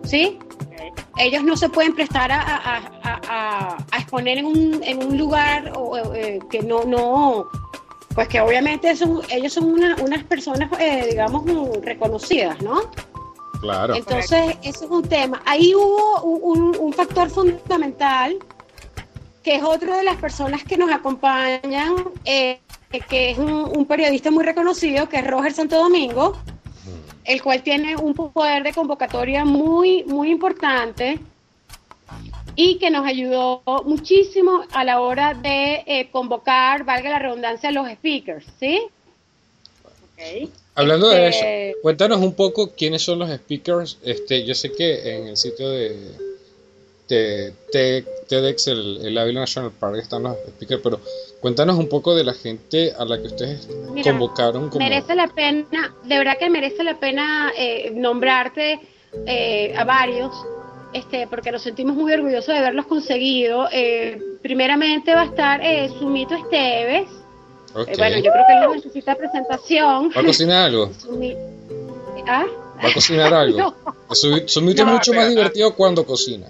[0.03, 0.37] ¿Sí?
[1.17, 5.03] Ellos no se pueden prestar a, a- a- a- a- a exponer en un, en
[5.05, 7.47] un lugar o, eh, que no, no,
[8.15, 11.43] pues que obviamente son, ellos son una- unas personas, eh, digamos,
[11.81, 12.81] reconocidas, ¿no?
[13.61, 13.95] Claro.
[13.95, 15.41] Entonces, eso es un tema.
[15.45, 18.37] Ahí hubo un factor fundamental,
[19.41, 22.59] que es otro de las personas que nos acompañan, eh,
[23.09, 26.37] que es un, un periodista muy reconocido, que es Roger Santo Domingo,
[27.25, 31.19] el cual tiene un poder de convocatoria muy, muy importante
[32.55, 37.87] y que nos ayudó muchísimo a la hora de eh, convocar, valga la redundancia, los
[37.89, 38.81] speakers, ¿sí?
[40.75, 43.97] Hablando de Este- eso, cuéntanos un poco quiénes son los speakers.
[44.03, 45.97] Este, yo sé que en el sitio de
[47.07, 50.99] TEDx, el, el Ávila National Park, están los speakers, pero
[51.41, 54.83] cuéntanos un poco de la gente a la que ustedes Mira, convocaron como...
[54.83, 58.79] Merece la pena, de verdad que merece la pena eh, nombrarte
[59.25, 60.31] eh, a varios,
[60.93, 63.67] este, porque nos sentimos muy orgullosos de haberlos conseguido.
[63.71, 67.07] Eh, primeramente va a estar eh, Sumito Esteves.
[67.87, 70.11] Eh, bueno, yo creo que él no necesita presentación.
[70.15, 70.91] ¿Va a cocinar algo?
[70.99, 71.35] Sumi-
[72.27, 72.45] ¿Ah?
[72.83, 73.73] ¿Va a cocinar algo?
[74.09, 74.15] No.
[74.15, 76.47] Su, su mito es mucho más pero- divertido cuando cocina.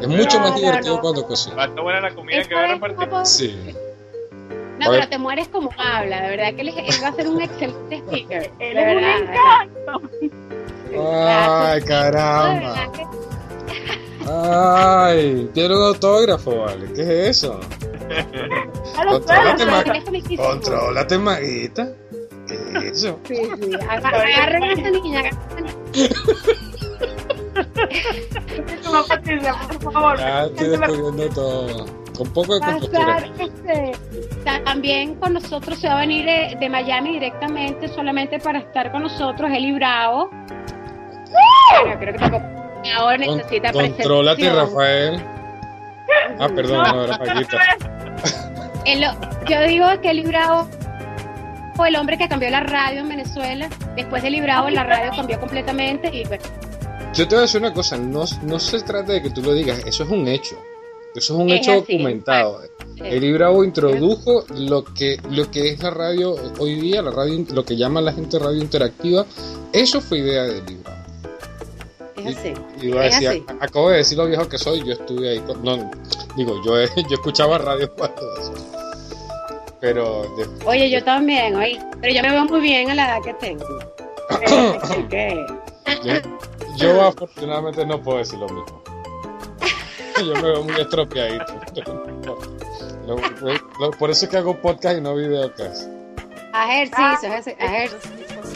[0.00, 1.00] Es mucho No, más divertido no.
[1.00, 1.56] cuando cocina.
[1.56, 3.08] Va a estar buena la comida Esta que va a repartir.
[3.08, 3.74] no, Sí.
[4.78, 7.40] no, pero te mueres como habla, de verdad que él, él va a ser un
[7.40, 8.50] excelente speaker.
[8.58, 10.00] Él de es un encanto.
[11.24, 12.92] Ay, caramba.
[14.28, 16.92] Ay, quiero un autógrafo, vale.
[16.94, 17.58] ¿Qué es eso?
[18.94, 19.86] Contrólate, perros.
[19.86, 20.46] ma- Déjame quitar.
[20.46, 21.88] Contrólate, maguita.
[22.46, 22.54] ¿Qué
[22.88, 23.18] es eso?
[23.26, 23.70] Sí, sí.
[23.88, 25.22] Aga- Agarren a esa niña,
[29.24, 29.54] niña.
[29.82, 30.18] por favor.
[30.18, 31.86] Ya estoy descubriendo todo.
[32.16, 33.24] Con poco de compostura.
[33.38, 33.92] este,
[34.64, 39.02] también con nosotros se va a venir de, de Miami directamente solamente para estar con
[39.02, 40.28] nosotros Eli Bravo.
[41.82, 42.44] Bueno, creo que tampoco
[42.94, 44.56] ahora Con- necesita Contrólate, presentación.
[44.56, 45.22] Rafael.
[46.38, 46.82] Ah, perdón,
[49.00, 50.68] no, yo digo que Eli Bravo
[51.74, 53.68] fue el hombre que cambió la radio en Venezuela.
[53.96, 56.44] Después de Eli Bravo la radio cambió completamente y bueno,
[57.14, 59.52] Yo te voy a decir una cosa, no, no se trata de que tú lo
[59.52, 60.56] digas, eso es un hecho.
[61.14, 62.60] Eso es un Es hecho así, documentado.
[62.96, 67.64] Eli Bravo introdujo lo que, lo que es la radio hoy día, la radio, lo
[67.64, 69.26] que llama la gente radio interactiva.
[69.72, 71.02] Eso fue idea de Eli Bravo.
[72.16, 72.52] es así.
[72.80, 73.44] Y Es decir, así.
[73.48, 75.40] a- acabo de decir lo viejo que soy, yo estuve ahí.
[75.40, 75.90] con- no,
[76.36, 78.54] digo, yo, yo escuchaba radio cuando eso.
[79.80, 83.22] Pero de- Oye, yo también, oye, pero yo me veo muy bien a la edad
[83.22, 83.64] que tengo.
[85.10, 85.44] Que-
[86.76, 88.82] yo, afortunadamente no puedo decir lo mismo.
[90.18, 91.44] Yo me veo muy estropeadito.
[93.06, 93.16] Lo-
[93.80, 95.88] lo- por eso es que hago podcast y no videocast.
[96.54, 98.46] Ejercicios, ejerci- ejercicios.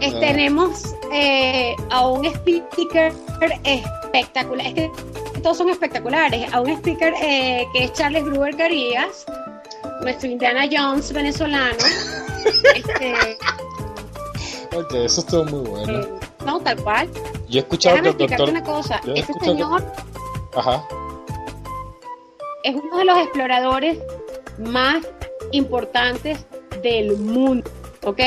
[0.00, 3.12] Eh, tenemos eh, a un speaker
[3.64, 4.66] espectacular.
[4.66, 4.90] Es que
[5.42, 6.52] todos son espectaculares.
[6.52, 9.24] A un speaker eh, que es Charles Gruber Carías,
[10.02, 11.76] nuestro Indiana Jones venezolano.
[12.76, 13.36] Este,
[14.76, 15.98] Ok, eso estuvo muy bueno.
[16.00, 16.08] eh,
[16.46, 17.10] no, tal cual.
[17.48, 18.48] Yo he escuchado Déjame que el explicarte doctor.
[18.50, 19.00] una cosa.
[19.14, 19.84] Ese que- señor
[20.54, 20.84] Ajá.
[22.62, 23.98] es uno de los exploradores
[24.58, 25.04] más
[25.52, 26.46] importantes
[26.82, 27.70] del mundo,
[28.04, 28.20] ¿ok?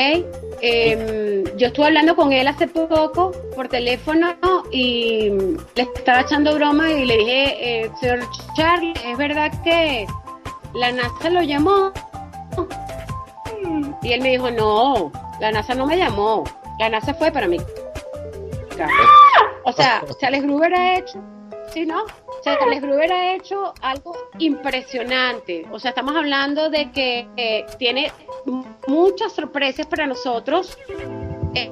[0.62, 4.34] Em, yo estuve hablando con él hace poco por teléfono
[4.70, 5.30] y
[5.74, 8.20] le estaba echando broma y le dije, eh, señor
[8.56, 10.06] Charlie, ¿es verdad que
[10.74, 11.92] la NASA lo llamó?
[14.02, 16.44] Y él me dijo, no, la NASA no me llamó,
[16.78, 17.58] la NASA fue para mí.
[19.64, 21.22] O sea, Charles Gruber ha hecho,
[21.72, 22.04] ¿sí, no?
[22.44, 25.66] Charles Gruber ha hecho algo impresionante.
[25.70, 28.10] O sea, estamos hablando de que eh, tiene
[28.86, 30.78] muchas sorpresas para nosotros
[31.54, 31.70] eh,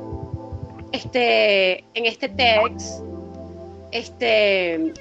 [0.92, 3.02] este, en este text.
[3.90, 4.92] Este,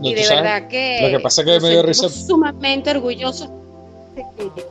[0.00, 3.48] No, y de verdad que, lo que pasa es que me dio risa- sumamente orgullosos.
[4.14, 4.64] de este.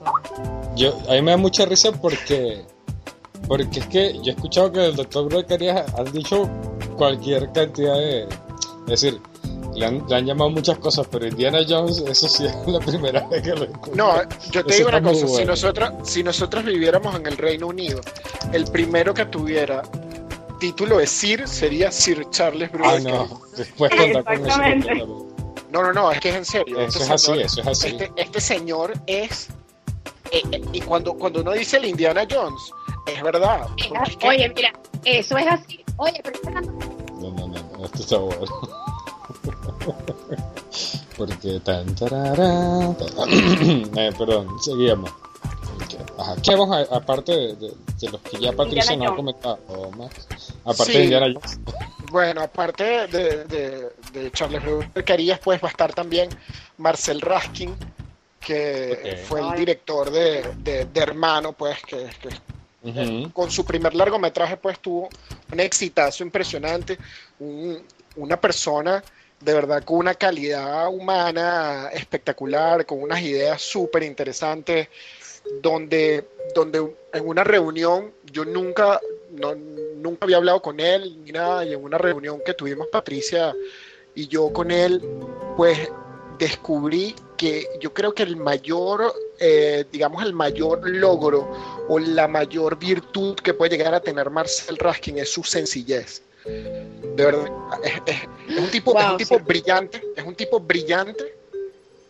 [0.75, 2.63] Yo, a mí me da mucha risa porque
[3.47, 6.49] porque es que yo he escuchado que el doctor Bruno Carías han dicho
[6.97, 8.23] cualquier cantidad de...
[8.87, 9.19] Es decir,
[9.73, 13.27] le han, le han llamado muchas cosas, pero Indiana Jones, eso sí es la primera
[13.27, 13.95] vez que lo escucho.
[13.95, 14.21] No,
[14.51, 17.99] yo te Eso digo una cosa, si nosotros, si nosotros viviéramos en el Reino Unido,
[18.53, 19.81] el primero que tuviera
[20.59, 23.01] título de Sir sería Sir Charles Ah, Bruce.
[23.09, 24.45] no, después contar con
[24.87, 25.27] eso.
[25.71, 26.79] No, no, no, es que es en serio.
[26.79, 27.87] Eso Este es así, señor- eso es así.
[27.89, 29.49] Este, este señor es...
[30.31, 32.71] eh, eh, y cuando, cuando uno dice el Indiana Jones,
[33.07, 33.67] es verdad.
[33.89, 35.83] porque es que- Oye, mira, eso es así.
[35.97, 38.45] Oye, pero No, no, no, no, esto está bueno.
[41.17, 43.25] Porque tan tarará, ta-
[44.01, 45.09] eh, perdón, seguíamos.
[46.17, 49.57] Ajá, ¿qué vamos a, aparte de, de- de los que ya Patricia nos ha comentado,
[49.97, 50.27] Max?
[50.65, 50.97] Aparte Sí.
[50.97, 51.59] de Indiana Jones.
[52.11, 54.61] Bueno, aparte de, de, de Charles
[55.05, 56.29] Carías, pues va a estar también
[56.77, 57.73] Marcel Raskin,
[58.39, 62.29] que fue el director de, de- de Hermano, pues, que, que
[63.33, 65.09] Con su primer largometraje pues tuvo
[65.51, 66.99] un exitazo impresionante,
[67.39, 67.83] un-
[68.15, 69.03] una persona
[69.39, 74.87] de verdad con una calidad humana espectacular, con unas ideas súper interesantes,
[75.61, 76.25] donde,
[76.55, 78.99] donde en una reunión yo nunca,
[79.31, 83.53] no- nunca había hablado con él ni nada, y en una reunión que tuvimos Patricia
[84.15, 85.01] y yo con él,
[85.57, 85.77] pues
[86.37, 91.49] descubrí que yo creo que el mayor, eh, digamos, el mayor logro
[91.89, 96.21] o la mayor virtud que puede llegar a tener Marcel Raskin es su sencillez.
[96.45, 97.47] De verdad,
[97.83, 99.41] es, es- es un tipo, es Wow, un tipo sí.
[99.45, 101.35] brillante, es un tipo brillante,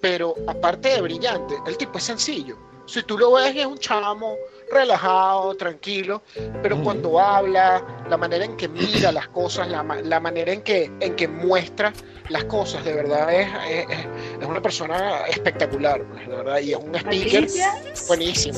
[0.01, 2.57] pero aparte de brillante, el tipo es sencillo.
[2.85, 4.35] Si tú lo ves, es un chamo
[4.71, 6.21] relajado, tranquilo,
[6.61, 6.83] pero Mm.
[6.83, 11.15] cuando habla, la manera en que mira las cosas, la, la manera en que, en
[11.15, 11.93] que muestra
[12.29, 14.07] las cosas, de verdad es, es, es-
[14.41, 17.73] es una persona espectacular, pues, de verdad, y es un speaker Patricia,
[18.07, 18.57] buenísimo.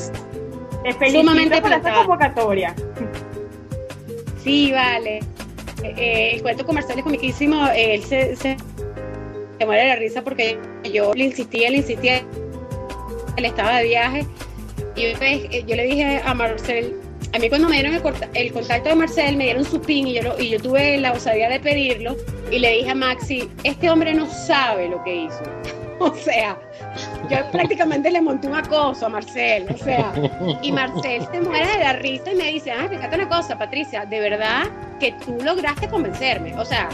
[0.99, 2.75] felicito Sumamente por esta convocatoria.
[4.43, 5.19] Sí, vale.
[5.83, 7.67] Eh, eh, el cuento comercial es comiquísimo.
[7.67, 8.57] eh, Él se, se,
[9.59, 10.57] se muere de la risa porque
[10.91, 12.23] yo le insistía, le insistía.
[13.35, 14.25] Él estaba de viaje.
[14.97, 16.95] Y vez, eh, yo le dije a Marcel,
[17.33, 17.93] a mí cuando me dieron
[18.33, 21.13] el, contacto de Marcel, me dieron su pin y yo, lo- y yo tuve la
[21.13, 22.15] osadía de pedirlo.
[22.51, 25.41] Y le dije a Maxi, este hombre no sabe lo que hizo.
[25.99, 26.55] O sea,
[27.27, 29.65] yo prácticamente le monté un acoso a Marcel.
[29.73, 30.13] O sea,
[30.61, 34.05] y Marcel se muere de la risa y me dice, ah, fíjate una cosa, Patricia,
[34.05, 34.65] de verdad
[34.99, 36.53] que tú lograste convencerme.
[36.55, 36.87] O sea,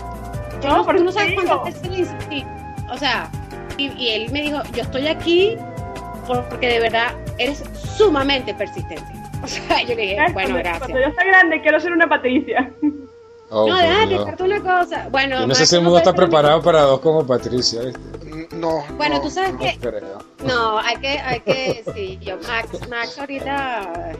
[0.63, 2.45] Yo No, tú no sabes cuántas veces le insistí.
[2.89, 3.29] O sea,
[3.77, 5.57] y, y él me dijo, yo estoy aquí
[6.25, 7.63] porque de verdad eres
[7.97, 9.03] sumamente persistente.
[9.43, 10.79] O sea, yo le dije, bueno, cuando, gracias.
[10.79, 12.71] cuando yo sea grande quiero ser una Patricia.
[13.49, 14.25] Oh, no, déjate, Dios.
[14.25, 15.07] darte una cosa.
[15.11, 17.99] Bueno, Yo no sé si el mundo está preparado para dos como Patricia, ¿viste?
[18.25, 18.85] Mm, No.
[18.95, 19.21] Bueno, no.
[19.21, 20.17] tú sabes No que creo.
[20.45, 24.15] No, hay que, hay que, sí, yo, Max, Max ahorita eh,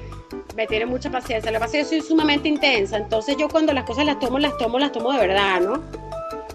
[0.58, 1.50] me tiene mucha paciencia.
[1.52, 4.20] Lo que pasa es que yo soy sumamente intensa, entonces yo cuando las cosas las
[4.20, 5.82] tomo, las tomo, las tomo de verdad, ¿no?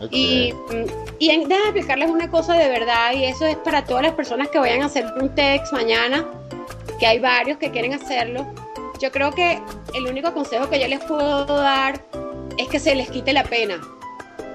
[0.00, 0.08] Ok.
[0.12, 0.84] Y, mm,
[1.18, 4.48] y en- déjame explicarles una cosa de verdad, y eso es para todas las personas
[4.48, 6.24] que vayan a hacer un TEDx mañana,
[6.98, 8.46] que hay varios que quieren hacerlo.
[9.00, 9.60] Yo creo que
[9.94, 12.00] el único consejo que yo les puedo dar
[12.58, 13.80] es que se les quite la pena.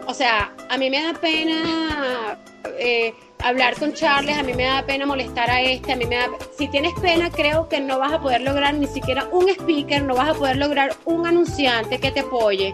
[0.08, 2.38] O sea, a mí me da pena
[2.78, 6.16] eh, hablar con Charles, a mí me da pena molestar a este, a mí me
[6.18, 6.28] da...
[6.58, 10.16] Si tienes pena, creo que no vas a poder lograr ni siquiera un speaker, no
[10.16, 12.74] vas a poder lograr un anunciante que te apoye.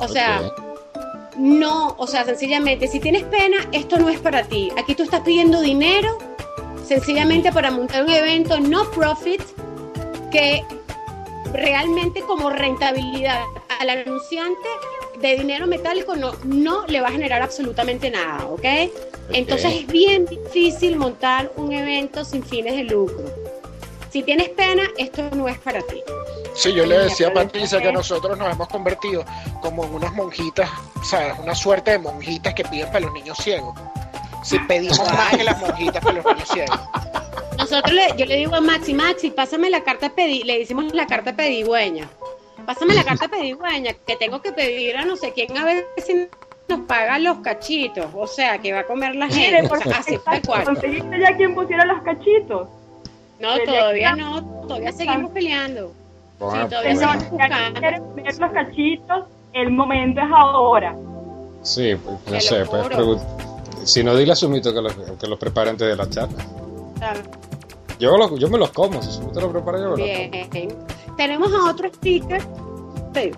[0.00, 0.61] O sea, Ok.
[1.36, 4.70] No, o sea, sencillamente, si tienes pena, esto no es para ti.
[4.78, 6.18] Aquí tú estás pidiendo dinero
[6.84, 9.40] sencillamente para montar un evento no profit
[10.30, 10.62] que
[11.52, 13.42] realmente como rentabilidad
[13.80, 14.68] al anunciante
[15.20, 18.64] de dinero metálico no, no le va a generar absolutamente nada, ¿ok?
[19.32, 23.41] Entonces es bien difícil montar un evento sin fines de lucro.
[24.12, 26.02] Si tienes pena, esto no es para ti.
[26.54, 29.24] Sí, yo le decía a Patricia que nosotros nos hemos convertido
[29.62, 30.68] como en unas monjitas,
[31.02, 31.34] ¿sabes?
[31.42, 33.74] Una suerte de monjitas que piden para los niños ciegos.
[34.44, 36.78] Si pedimos más que las monjitas para los niños ciegos.
[37.56, 41.06] Nosotros le- yo le digo a Maxi, Maxi, pásame la carta pedi, le decimos la
[41.06, 42.06] carta pedigüeña.
[42.66, 46.28] Pásame la carta pedigüeña, que tengo que pedir a no sé quién a ver si
[46.68, 48.06] nos paga los cachitos.
[48.14, 49.68] O sea, que va a comer la gente.
[49.94, 50.64] así tal cual.
[50.64, 52.68] conseguiste ya quien pusiera los cachitos.
[53.42, 55.92] No, todavía no, todavía seguimos peleando.
[56.38, 57.80] Bueno, Sí, todavía seguimos buscando.
[57.80, 60.96] quieren ver los cachitos, el momento es ahora.
[61.62, 62.96] Sí, pues, no sé, lo pues juro.
[62.96, 63.20] pregun-
[63.84, 66.44] Si no, dile a Sumito que los, que los prepare antes de la charla.
[66.98, 67.20] Claro.
[67.98, 70.50] Yo, lo- yo me los como, si Sumito lo prepara, yo me los como.
[70.52, 70.76] Bien.
[71.16, 72.40] Tenemos a otro speaker,
[73.14, 73.30] sí,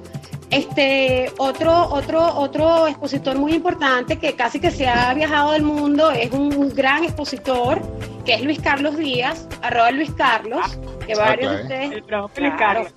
[0.56, 6.10] este, otro, otro, otro expositor muy importante que casi que se ha viajado del mundo,
[6.10, 7.80] es un, un gran expositor,
[8.24, 11.62] que es Luis Carlos Díaz, arroba Luis Carlos, que varios de Ok.
[11.62, 12.84] ustedes, El propio Luis Claro.
[12.84, 12.94] Carlos.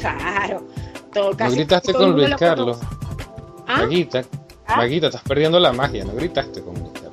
[0.00, 0.62] claro,
[1.12, 2.78] todo, ¿No casi gritaste todo el con Luis lo Carlos?
[3.66, 3.76] ¿Ah?
[3.78, 4.22] Maguita,
[4.66, 4.76] ¿Ah?
[4.76, 7.12] Maguita, estás perdiendo la magia, no gritaste con Luis Carlos.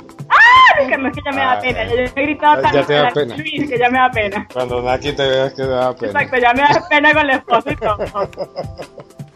[0.77, 1.85] Luis Carlos, que ya me da Ah, pena.
[1.85, 3.37] yo he gritado tanto te da con la- pena.
[3.37, 4.47] Luis, que ya me da pena.
[4.53, 6.11] Cuando Naki te veas que te da pena.
[6.21, 7.97] Exacto, ya me da pena con la esposa y todo.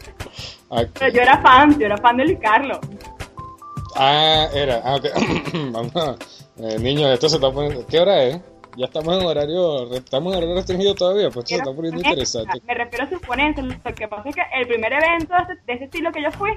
[0.99, 2.80] Pero yo era fan, yo era fan de Luis Carlos.
[3.95, 4.82] Ah, era.
[4.84, 5.05] Ah, ok.
[5.71, 6.15] Vamos a-
[6.57, 7.86] eh, niños, esto se está poniendo.
[7.88, 8.39] ¿Qué hora es?
[8.76, 9.91] Ya estamos en horario.
[9.93, 12.59] Estamos en horario restringido todavía, pues esto se está poniendo interesante.
[12.65, 13.65] Me refiero a sus ponencias.
[13.67, 16.51] Lo que pasa es que el primer evento de ese, ese estilo que yo fui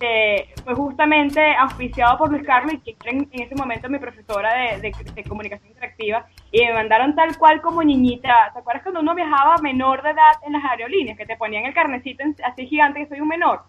[0.00, 3.98] eh, fue justamente auspiciado por Luis Carlos y que era en, en ese momento mi
[3.98, 8.50] profesora de, de- de comunicación interactiva y me mandaron tal cual como niñita.
[8.52, 11.16] ¿Te acuerdas cuando uno viajaba menor de edad en las aerolíneas?
[11.16, 13.60] Que te ponían el carnecito en- así gigante que soy un menor.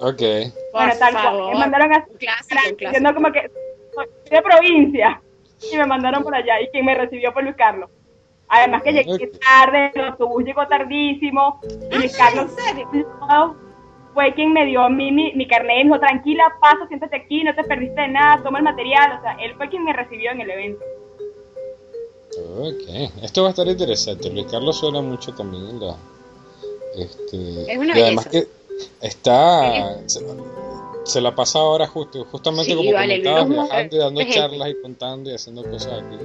[0.00, 0.20] Ok.
[0.72, 1.24] Por bueno, tal cual.
[1.24, 1.52] favor.
[1.54, 2.26] Me mandaron así,
[2.78, 3.50] diciendo como que
[3.94, 5.20] soy de provincia.
[5.70, 7.90] Y me mandaron por allá y quien me recibió fue Luis Carlos.
[8.48, 11.60] Además que llegué tarde, el autobús llegó tardísimo.
[11.92, 13.56] Y Luis Carlos ¿En serio?
[14.14, 17.16] fue quien me dio a mí mi, mi carnet y me dijo, tranquila, pasa, siéntate
[17.16, 19.18] aquí, no te perdiste de nada, toma el material.
[19.18, 20.84] O sea, él fue quien me recibió en el evento.
[22.38, 23.12] Ok.
[23.22, 24.30] Esto va a estar interesante.
[24.30, 25.96] Luis Carlos suena mucho también la.
[26.96, 28.30] Este, Es una y además belleza.
[28.30, 29.98] que está.
[30.06, 30.20] Se,
[31.04, 34.82] se la pasa ahora justo, justamente Sí, como vale, comentabas, viajando y dando charlas y
[34.82, 36.16] contando y haciendo cosas aquí.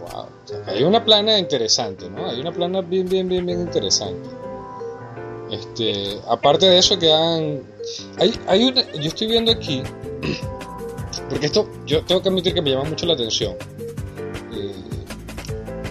[0.00, 0.20] Wow.
[0.22, 2.26] O sea, hay una plana interesante, ¿no?
[2.26, 4.28] Hay una plana bien, bien, bien, bien interesante.
[5.50, 7.62] Este, aparte de eso que han...
[8.18, 8.92] Hay, hay una...
[8.94, 9.82] Yo estoy viendo aquí...
[11.28, 13.56] Porque esto, yo tengo que admitir que me llama mucho la atención.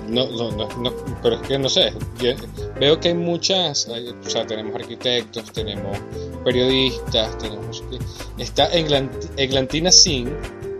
[0.07, 0.93] No, no, no, no,
[1.23, 2.31] pero es que no sé, yo
[2.79, 5.97] veo que hay muchas, hay- o sea, tenemos arquitectos, tenemos
[6.43, 7.83] periodistas, tenemos.
[8.37, 10.29] Está Eglanti- Eglantina Singh,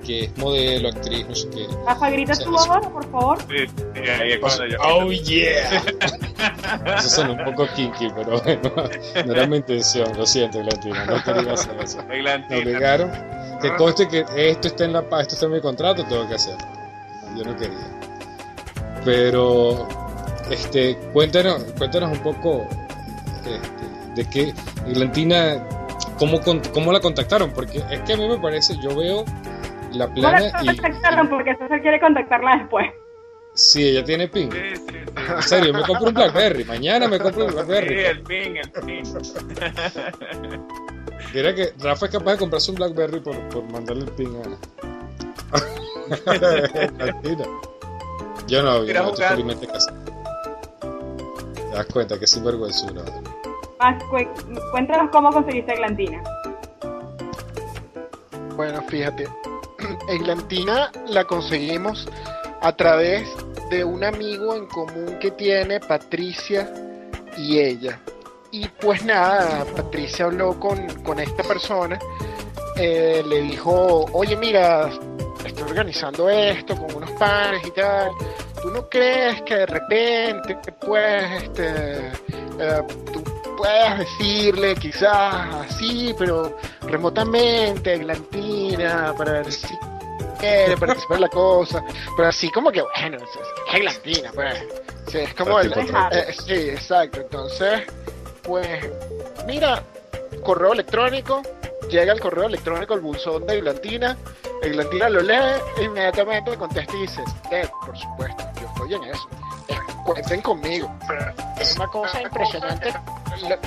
[0.05, 1.67] que es modelo, actriz, no sé qué.
[1.86, 2.65] Rafa, grita Sí, tu sí.
[2.69, 3.38] ahora, por favor.
[3.49, 4.78] Sí, sí, ahí es cuando yo.
[4.84, 5.84] Oh yeah.
[6.99, 8.71] Eso suena un poco kinky, pero bueno,
[9.26, 12.03] no era mi intención, lo siento, Eglantina, no quería hacer eso.
[12.07, 12.59] Me Eglantina.
[12.59, 13.11] obligaron.
[13.61, 16.36] Que conste que esto está en la pa- esto está en mi contrato, tengo que
[16.36, 16.59] hacerlo.
[17.36, 17.95] Yo no quería.
[19.06, 19.88] Pero
[20.49, 22.68] este, cuéntanos, cuéntanos un poco
[23.45, 24.53] este, de qué
[24.88, 25.64] Eglantina,
[26.18, 26.39] cómo,
[26.74, 29.24] cómo la contactaron, porque es que a mí me parece, yo veo
[29.93, 32.88] la No plana la y, contactaron porque César quiere contactarla después.
[33.53, 34.49] sí, ella tiene ping.
[34.51, 34.95] Sí, sí, sí.
[35.36, 37.99] En serio, me compro un Blackberry, mañana me compro un Sí, Blackberry.
[38.06, 39.03] el ping, el ping.
[41.34, 44.58] Mira que Rafa es capaz de comprarse un Blackberry por, por mandarle el ping a.
[47.03, 47.45] Argentina.
[48.48, 49.30] Yo no, yo no, jugar.
[49.32, 49.98] felizmente casado.
[51.56, 53.04] Te das cuenta que es sinvergüenzura.
[53.80, 56.24] Max, cu- cuéntanos cómo conseguiste Eglantina.
[58.56, 59.28] Bueno, fíjate,
[60.10, 62.08] Eglantina la conseguimos
[62.62, 63.28] a través
[63.70, 66.72] de un amigo en común que tiene Patricia
[67.38, 68.00] y ella.
[68.52, 72.00] Y pues nada, Patricia habló con, con esta persona,
[72.78, 74.89] eh, le dijo, oye mira,
[75.56, 78.12] estoy organizando esto con unos panes y tal.
[78.62, 82.08] ¿Tú no crees que de repente pues este
[82.60, 82.84] eh,
[83.14, 83.24] tú
[83.56, 89.74] puedas decirle quizás así, pero remotamente, Eglantina, para ver si
[90.39, 91.84] quiere participar en la cosa,
[92.18, 94.62] pero así como que bueno, es, Eglantina, pues.
[95.08, 97.22] Sí, es como el, Tipo eh, sí, exacto.
[97.22, 97.84] Entonces,
[98.41, 98.89] pues,
[99.45, 99.84] mira,
[100.43, 101.43] correo electrónico,
[101.89, 104.17] llega el correo electrónico al buzón de Eglantina,
[104.61, 109.27] Eglantina lo lee e inmediatamente contesta y dice, eh, por supuesto, yo estoy en eso.
[110.05, 110.91] Cuenten conmigo.
[111.59, 112.93] Es una cosa impresionante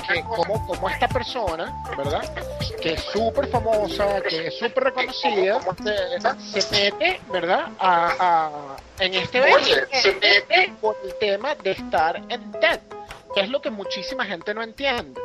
[0.07, 2.21] que como, como esta persona, ¿verdad?
[2.81, 5.59] Que es súper famosa, que es súper reconocida,
[6.53, 7.67] se, se mete, ¿verdad?
[7.77, 12.79] A, a- en este evento se mete por el tema de estar en TED,
[13.35, 15.21] es lo que muchísima gente no entiende.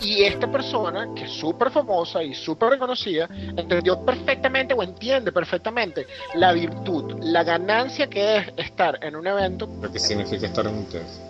[0.00, 6.06] Y esta persona, que es súper famosa y súper reconocida, entendió perfectamente o entiende perfectamente
[6.34, 10.74] la virtud, la ganancia que es estar en un evento Lo que significa estar en
[10.74, 11.20] un test.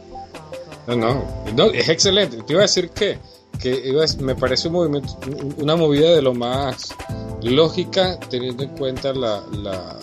[0.87, 1.25] No, no,
[1.55, 2.43] no, es excelente.
[2.43, 3.19] Te iba a decir que,
[3.61, 5.19] que me parece un movimiento,
[5.59, 6.95] una movida de lo más
[7.43, 9.97] lógica, teniendo en cuenta la, la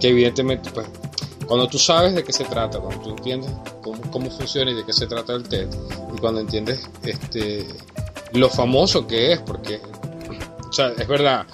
[0.00, 0.86] que evidentemente, pues,
[1.52, 3.50] cuando tú sabes de qué se trata, cuando tú entiendes
[3.82, 5.68] cómo, cómo funciona y de qué se trata el TED,
[6.16, 7.66] y cuando entiendes este
[8.32, 9.78] lo famoso que es, porque
[10.66, 11.44] o sea, es verdad,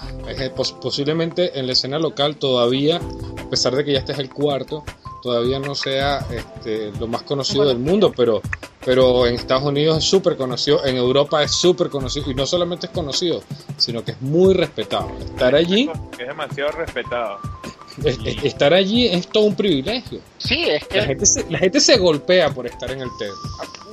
[0.81, 3.01] posiblemente en la escena local todavía,
[3.45, 4.85] a pesar de que ya este es el cuarto,
[5.21, 8.41] todavía no sea este, lo más conocido del mundo, pero,
[8.85, 12.87] pero en Estados Unidos es súper conocido, en Europa es súper conocido, y no solamente
[12.87, 13.43] es conocido,
[13.75, 15.11] sino que es muy respetado.
[15.19, 17.37] Estar allí, es demasiado respetado.
[18.05, 20.19] Es- es- estar allí es todo un privilegio.
[20.37, 23.31] Sí, es La gente, se, la gente se golpea por estar en el TED,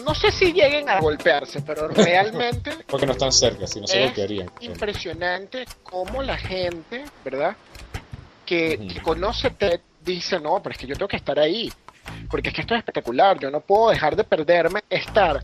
[0.05, 4.01] no sé si lleguen a golpearse, pero realmente porque no están cerca, si no se
[4.05, 4.51] golpearían.
[4.61, 7.57] impresionante cómo la gente, ¿verdad?
[8.45, 11.73] Que conoce TED dice, no, pero es que yo tengo que estar ahí,
[12.31, 15.43] porque es que esto es espectacular, yo no puedo dejar de perderme, estar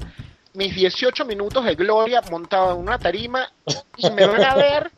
[0.54, 3.50] mis 18 minutos de gloria montado en una tarima
[3.96, 4.90] y me van a ver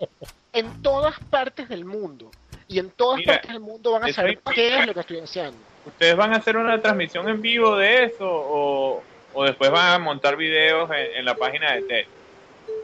[0.52, 2.30] en todas partes del mundo.
[2.74, 5.20] Y en todas Mira, partes del mundo van a saber qué es lo que estoy
[5.20, 5.56] haciendo.
[5.86, 9.00] ¿Ustedes van a hacer una transmisión en vivo de eso o,
[9.32, 12.06] o después van a montar videos en, en la página de TED?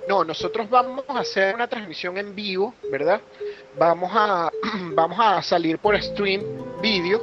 [0.07, 3.20] No, nosotros vamos a hacer una transmisión en vivo, ¿verdad?
[3.76, 4.53] Vamos a,
[4.95, 6.45] vamos a salir por stream
[6.80, 7.20] vídeo.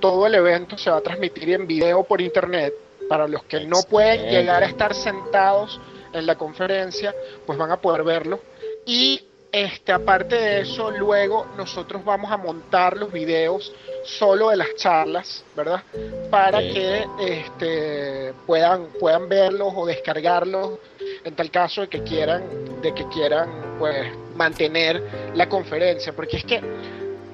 [0.00, 2.72] Todo el evento se va a transmitir en video por internet.
[3.10, 5.78] Para los que no pueden llegar a estar sentados
[6.14, 8.40] en la conferencia, pues van a poder verlo.
[8.86, 9.22] Y
[9.52, 13.72] este, aparte de eso, luego nosotros vamos a montar los videos
[14.04, 15.82] solo de las charlas, ¿verdad?
[16.30, 20.78] Para que este, puedan, puedan verlos o descargarlos
[21.24, 22.44] en tal caso de que quieran,
[22.80, 25.02] de que quieran pues mantener
[25.34, 26.60] la conferencia, porque es que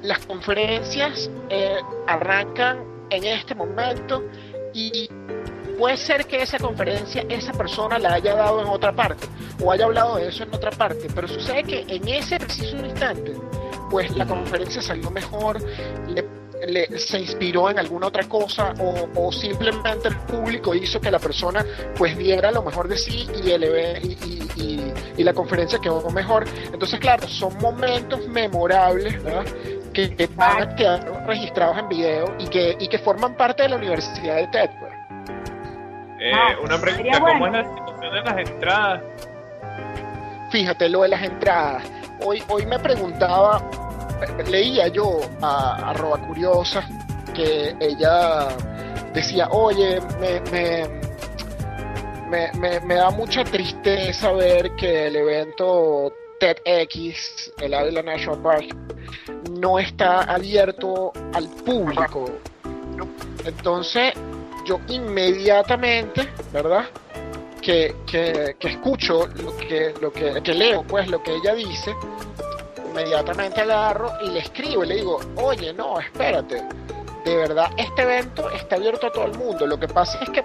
[0.03, 4.25] las conferencias eh, arrancan en este momento
[4.73, 5.09] y
[5.79, 9.27] puede ser que esa conferencia esa persona la haya dado en otra parte
[9.63, 13.35] o haya hablado de eso en otra parte, pero sucede que en ese preciso instante
[13.91, 15.61] pues la conferencia salió mejor,
[16.67, 21.65] le- se inspiró en alguna otra cosa o, simplemente el público hizo que la persona
[21.97, 26.45] pues diera lo mejor de sí y, el eve- y, y- la conferencia quedó mejor.
[26.73, 29.17] Entonces, claro, son momentos memorables
[29.93, 30.29] que, que
[31.27, 34.71] registrados en video y que, y que forman parte de la Universidad de TED.
[36.19, 37.33] Eh, una pregunta, bueno.
[37.35, 39.03] ¿cómo es la situación de las entradas?
[40.51, 41.83] Fíjate lo de las entradas.
[42.25, 43.61] Hoy, hoy me preguntaba,
[44.49, 46.89] leía yo a, a Roba Curiosa
[47.35, 48.49] que ella
[49.13, 50.89] decía, oye, me, me,
[52.31, 58.75] me, me- me da mucha tristeza ver que el evento TEDx, el Ávila National Park,
[59.51, 62.27] no está abierto al público.
[63.45, 64.15] Entonces,
[64.67, 66.87] yo inmediatamente, ¿verdad?
[67.63, 71.95] Que, que, que escucho lo que, lo que, que leo, pues lo que ella dice,
[72.91, 76.63] inmediatamente agarro y le escribo y le digo, oye, no, espérate,
[77.25, 79.67] de verdad, este evento está abierto a todo el mundo.
[79.67, 80.45] Lo que pasa es que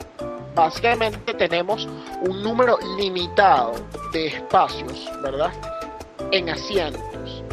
[0.56, 1.88] básicamente tenemos
[2.22, 3.74] un número limitado
[4.12, 5.52] de espacios, ¿verdad?
[6.32, 7.44] En asientos.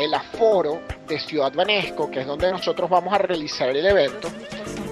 [0.00, 4.28] El aforo de Ciudad Vanesco, que es donde nosotros vamos a realizar el evento,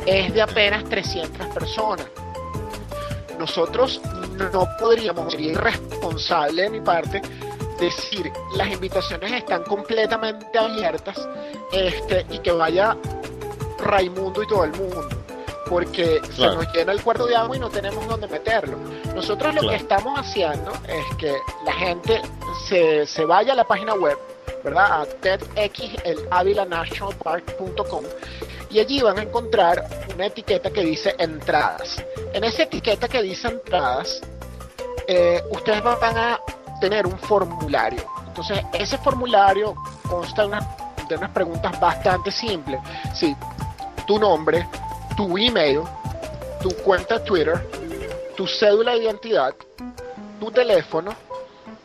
[0.05, 2.07] es de apenas 300 personas.
[3.39, 4.01] Nosotros
[4.53, 7.23] no podríamos, sería irresponsable de mi parte,
[7.81, 11.17] decir las invitaciones están completamente abiertas
[11.73, 12.97] este, y que vaya
[13.79, 15.09] Raimundo y todo el mundo
[15.69, 18.79] porque se nos llena el cuarto de agua y no tenemos dónde meterlo.
[19.15, 19.77] Nosotros lo Claro.
[19.77, 22.23] que estamos haciendo es que la gente
[22.67, 24.19] se, se vaya a la página web,
[24.65, 25.03] ¿verdad?
[25.03, 25.07] A
[28.71, 32.05] y allí van a encontrar una etiqueta que dice entradas.
[32.33, 34.21] En esa etiqueta que dice entradas,
[35.07, 36.41] eh, ustedes van a
[36.81, 38.05] tener un formulario.
[38.27, 39.75] Entonces, ese formulario
[40.09, 40.67] consta de unas,
[41.09, 42.81] de unas preguntas bastante simples.
[43.15, 43.35] Sí,
[44.07, 44.69] tu nombre,
[45.17, 45.81] tu email,
[46.61, 47.67] tu cuenta Twitter,
[48.37, 49.55] tu cédula de identidad,
[50.39, 51.15] tu teléfono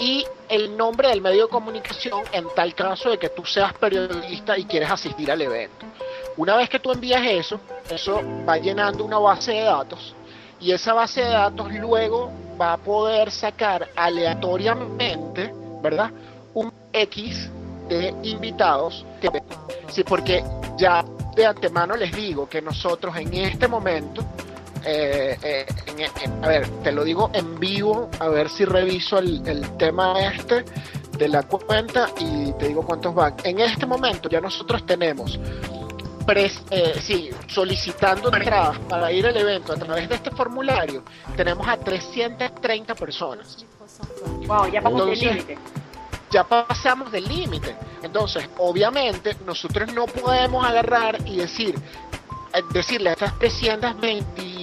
[0.04, 4.58] y el nombre del medio de comunicación en tal caso de que tú seas periodista
[4.58, 5.86] y quieres asistir al evento.
[6.36, 7.58] Una vez que tú envías eso,
[7.90, 10.14] eso va llenando una base de datos
[10.60, 12.30] y esa base de datos luego
[12.60, 16.12] va a poder sacar aleatoriamente, ¿verdad?
[16.54, 17.50] Un X
[17.88, 19.06] de invitados.
[19.22, 19.30] que-
[19.88, 20.44] Sí, porque
[20.78, 21.04] ya
[21.36, 24.22] de antemano les digo que nosotros en este momento,
[24.86, 26.00] eh, eh, en-
[26.34, 30.20] en- a ver, te lo digo en vivo, a ver si reviso el, el tema
[30.26, 30.66] este
[31.18, 33.36] de la cuenta y te digo cuántos van.
[33.44, 35.40] En este momento ya nosotros tenemos
[36.26, 41.04] pres- eh, sí, solicitando entradas para ir al evento a través de este formulario,
[41.36, 43.66] tenemos a 330 personas.
[44.48, 45.58] Wow, ya pasó el Entonces- límite.
[46.32, 47.76] Ya pasamos del límite.
[48.02, 51.76] Entonces, obviamente, nosotros no podemos agarrar y decir,
[52.56, 54.63] eh, decirle a estas 320 y-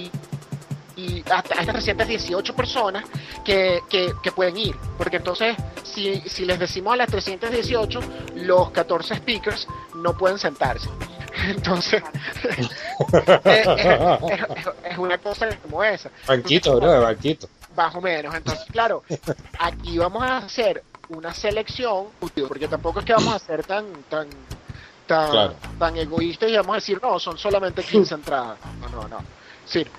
[1.31, 3.05] hasta a estas 318 personas
[3.43, 4.75] que, que, que pueden ir.
[4.97, 7.99] Porque entonces, si, si les decimos a las 318,
[8.35, 10.89] los 14 speakers no pueden sentarse.
[11.47, 12.03] Entonces,
[13.45, 16.11] eh, es, es una cosa como esa.
[16.27, 17.47] Banquito, bro, banquito.
[17.75, 18.35] Más o menos.
[18.35, 19.03] Entonces, claro,
[19.57, 22.07] aquí vamos a hacer una selección,
[22.47, 24.27] porque tampoco es que vamos a ser tan, tan,
[25.07, 25.55] tan, Claro.
[25.79, 28.57] tan egoístas y vamos a decir, no, son solamente 15 entradas.
[28.79, 29.17] No, no, no.
[29.19, 29.91] Es decir,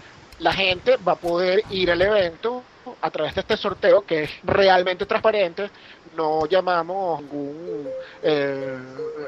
[0.42, 2.62] la gente va a poder ir al evento
[3.00, 5.70] a través de este sorteo que es realmente transparente.
[6.16, 7.88] No llamamos a ningún,
[8.22, 8.78] eh,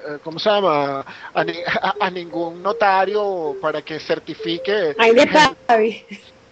[0.09, 1.05] eh, ¿cómo se llama?
[1.33, 4.95] A, ni- a- a ningún notario para que certifique.
[4.99, 5.27] Ahí de
[5.67, 6.05] Pavi.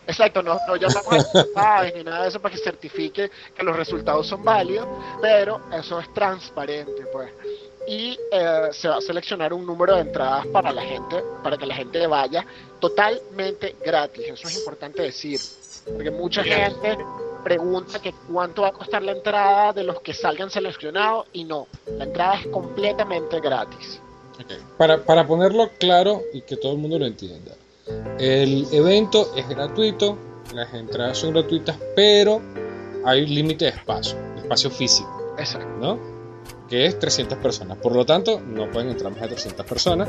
[0.06, 4.26] Exacto, no, no llamamos a ni nada de eso para que certifique que los resultados
[4.26, 4.86] son válidos,
[5.20, 7.30] pero eso es transparente, pues.
[7.88, 11.66] Y eh, se va a seleccionar un número de entradas para la gente, para que
[11.66, 12.44] la gente vaya
[12.82, 14.24] totalmente gratis.
[14.26, 15.38] Eso es importante decir,
[15.86, 16.98] porque mucha gente
[17.44, 21.68] pregunta que cuánto va a costar la entrada de los que salgan seleccionados y no,
[21.96, 24.00] la entrada es completamente gratis.
[24.76, 27.52] Para, para ponerlo claro y que todo el mundo lo entienda,
[28.18, 30.18] el evento es gratuito,
[30.52, 32.40] las entradas son gratuitas, pero
[33.04, 35.68] hay un límite de espacio, de espacio físico, Exacto.
[35.78, 36.00] ¿no?
[36.68, 37.78] Que es 300 personas.
[37.78, 40.08] Por lo tanto, no pueden entrar más de 300 personas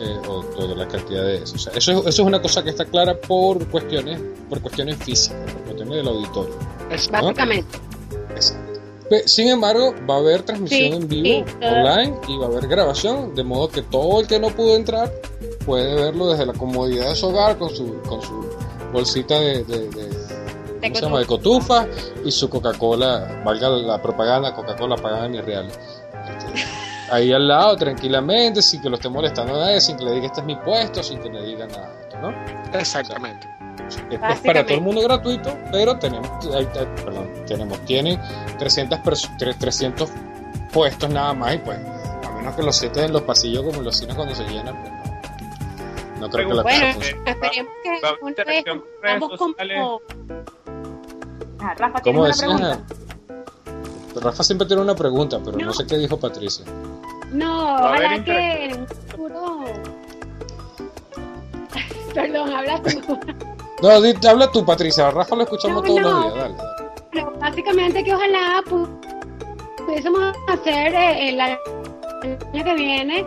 [0.00, 1.54] eh, o toda la cantidad de eso.
[1.56, 4.96] O sea, eso, es, eso es una cosa que está clara por cuestiones, por cuestiones
[4.96, 6.54] físicas, por cuestiones del auditorio.
[6.90, 7.78] Es- Básicamente.
[8.34, 8.80] Exacto.
[9.26, 12.66] Sin embargo, va a haber transmisión Sí, en vivo sí, online y va a haber
[12.66, 15.12] grabación, de modo que todo el que no pudo entrar
[15.64, 18.44] puede verlo desde la comodidad de su hogar con su, con su
[18.92, 20.16] bolsita de, de, de-
[20.82, 21.18] ¿cómo se llama?
[21.20, 21.86] de cotufa
[22.24, 25.68] y su Coca-Cola, valga la propaganda, Coca-Cola pagada en real.
[25.68, 26.64] Este,
[27.10, 30.26] ahí al lado, tranquilamente, sin que lo esté molestando a nadie, sin que le diga
[30.26, 32.78] este es mi puesto, sin que le diga nada de esto, ¿no?
[32.78, 33.48] Exactamente.
[33.88, 36.66] Es, es para todo el mundo gratuito, pero tenemos, hay-
[37.04, 38.20] perdón, tenemos, tienen
[38.58, 40.10] 300, perso- tre- 300
[40.72, 41.78] puestos nada más y pues,
[42.26, 44.80] a menos que los sienten en los pasillos como en los cines cuando se llenan,
[44.82, 47.30] pues no, no creo que la cosa Bueno, funcione.
[47.30, 50.00] esperemos que una vez interacción con redes vamos como...
[51.60, 52.60] Ah, Rafa, ¿tienes ¿Cómo una decías?
[52.60, 53.05] pregunta?
[54.20, 55.72] Rafa siempre tiene una pregunta, pero no, No.
[55.72, 56.64] sé qué dijo Patricia.
[57.32, 59.64] No, a ojalá que en un futuro...
[62.14, 63.18] Perdón, habla tú.
[63.82, 65.08] No, di- habla tú, Patricia.
[65.08, 66.10] A Rafa lo escuchamos No, todos no.
[66.10, 66.54] los días, dale.
[66.56, 67.00] dale.
[67.12, 68.88] Pero básicamente que ojalá pu-
[69.84, 71.58] pudiésemos hacer eh, el año
[72.64, 73.26] que viene,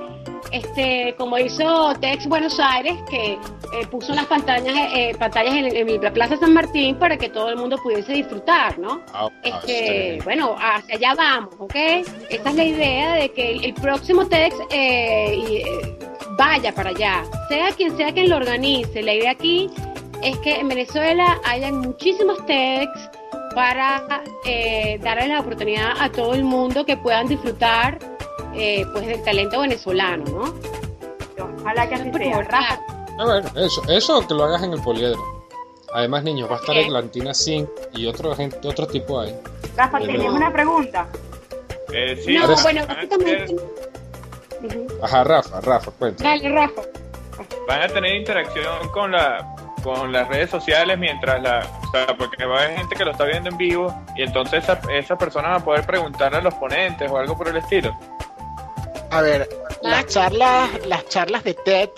[0.52, 6.02] este, como hizo Tex Buenos Aires, que eh, puso unas pantallas, eh, pantallas en, en
[6.02, 9.02] la Plaza San Martín para que todo el mundo pudiese disfrutar, ¿no?
[9.14, 11.76] Ah, ah, Este, bueno, hacia allá vamos, ¿ok?
[11.76, 15.98] Esa es la idea de que el, el próximo TEDx eh, eh,
[16.38, 19.02] vaya para allá, sea quien sea quien lo organice.
[19.02, 19.70] La idea aquí
[20.24, 22.90] es que en Venezuela hayan muchísimos TEDx
[23.56, 28.00] para eh, darle la oportunidad a todo el mundo que puedan disfrutar
[28.54, 30.54] eh, pues del talento venezolano, ¿no?
[31.62, 32.42] Ojalá que así sea.
[32.44, 32.80] Rafa,
[33.18, 35.20] Ah, bueno, eso, eso que lo hagas en el poliedro.
[35.94, 36.86] Además, niños, va a estar Ok.
[36.86, 39.36] Atlantina Sync y otro, gente, otro tipo ahí.
[39.76, 41.08] Rafa, tenías una pregunta.
[41.92, 43.56] Eh, sí, no, bueno, van básicamente...
[45.02, 46.24] Ajá, Rafa, Rafa, cuenta.
[46.24, 46.82] Dale, Rafa.
[47.68, 52.44] van a tener interacción con la con las redes sociales mientras la o sea porque
[52.44, 55.48] va a haber gente que lo está viendo en vivo y entonces esa, esa persona
[55.48, 57.98] va a poder preguntarle a los ponentes o algo por el estilo
[59.12, 59.76] A ver, Ah.
[59.82, 61.90] las charlas, las charlas de TED,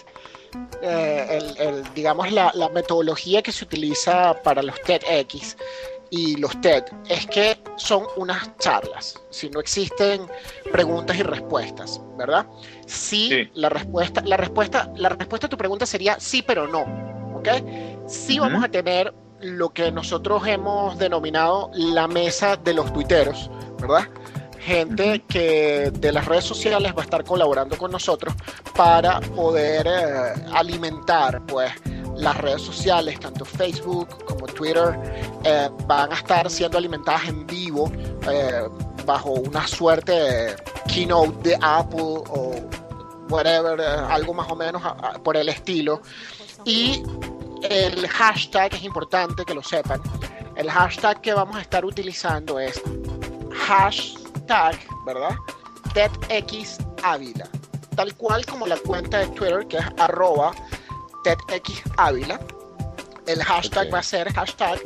[0.82, 5.57] eh, el, el, digamos la, la metodología que se utiliza para los TEDx
[6.09, 10.28] y los TED es que son unas charlas, si no existen
[10.72, 12.45] preguntas y respuestas, ¿verdad?
[12.86, 13.49] Sí, Sí.
[13.53, 16.82] la respuesta, la respuesta, la respuesta a tu pregunta sería sí, pero no,
[17.38, 17.47] ¿ok?
[18.07, 23.49] Sí vamos a tener lo que nosotros hemos denominado la mesa de los tuiteros,
[23.80, 24.07] ¿verdad?
[24.62, 28.34] Gente que de las redes sociales va a estar colaborando con nosotros
[28.76, 31.72] para poder eh, alimentar pues
[32.16, 34.99] las redes sociales, tanto Facebook como Twitter,
[35.43, 37.91] eh, van a estar siendo alimentadas en vivo
[38.30, 38.68] eh,
[39.05, 40.55] bajo una suerte de
[40.88, 41.99] keynote de Apple
[42.30, 42.53] o
[43.30, 46.01] whatever, algo más o menos a- a- por el estilo.
[46.66, 47.01] Y
[47.64, 50.01] el hashtag es importante que lo sepan.
[50.55, 52.80] El hashtag que vamos a estar utilizando es
[54.47, 55.35] hashtag, ¿verdad?
[55.93, 57.47] TEDxAvila.
[57.95, 60.53] Tal cual como la cuenta de Twitter que es arroba
[61.23, 62.39] TEDxAvila.
[63.27, 64.79] El hashtag va a ser hashtag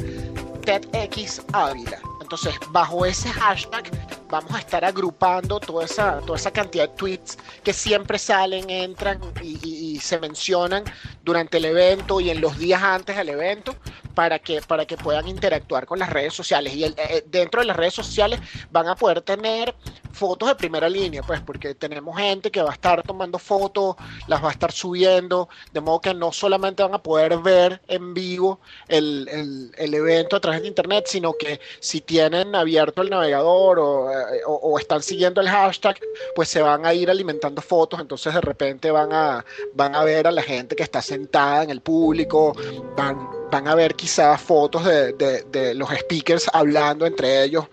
[0.63, 1.99] TEDxAvila.
[2.21, 3.83] Entonces, bajo ese hashtag
[4.29, 9.19] vamos a estar agrupando toda esa, toda esa cantidad de tweets que siempre salen, entran
[9.41, 10.83] y, y- y se mencionan
[11.23, 13.75] durante el evento y en los días antes del evento
[14.15, 16.73] para que, para que puedan interactuar con las redes sociales.
[16.73, 18.39] Y el- eh, dentro de las redes sociales
[18.71, 19.75] van a poder tener
[20.15, 23.95] fotos de primera línea, pues porque tenemos gente que va a estar tomando fotos,
[24.27, 28.13] las va a estar subiendo, de modo que no solamente van a poder ver en
[28.13, 33.09] vivo el, el- el evento a través de internet, sino que si tienen abierto el
[33.09, 35.97] navegador o, eh, o- están siguiendo el hashtag,
[36.35, 40.27] pues se van a ir alimentando fotos, entonces de repente van a, van a ver
[40.27, 42.55] a la gente que está sentada en el público,
[42.95, 47.65] van, van a ver quizás fotos de, de- de los speakers hablando entre ellos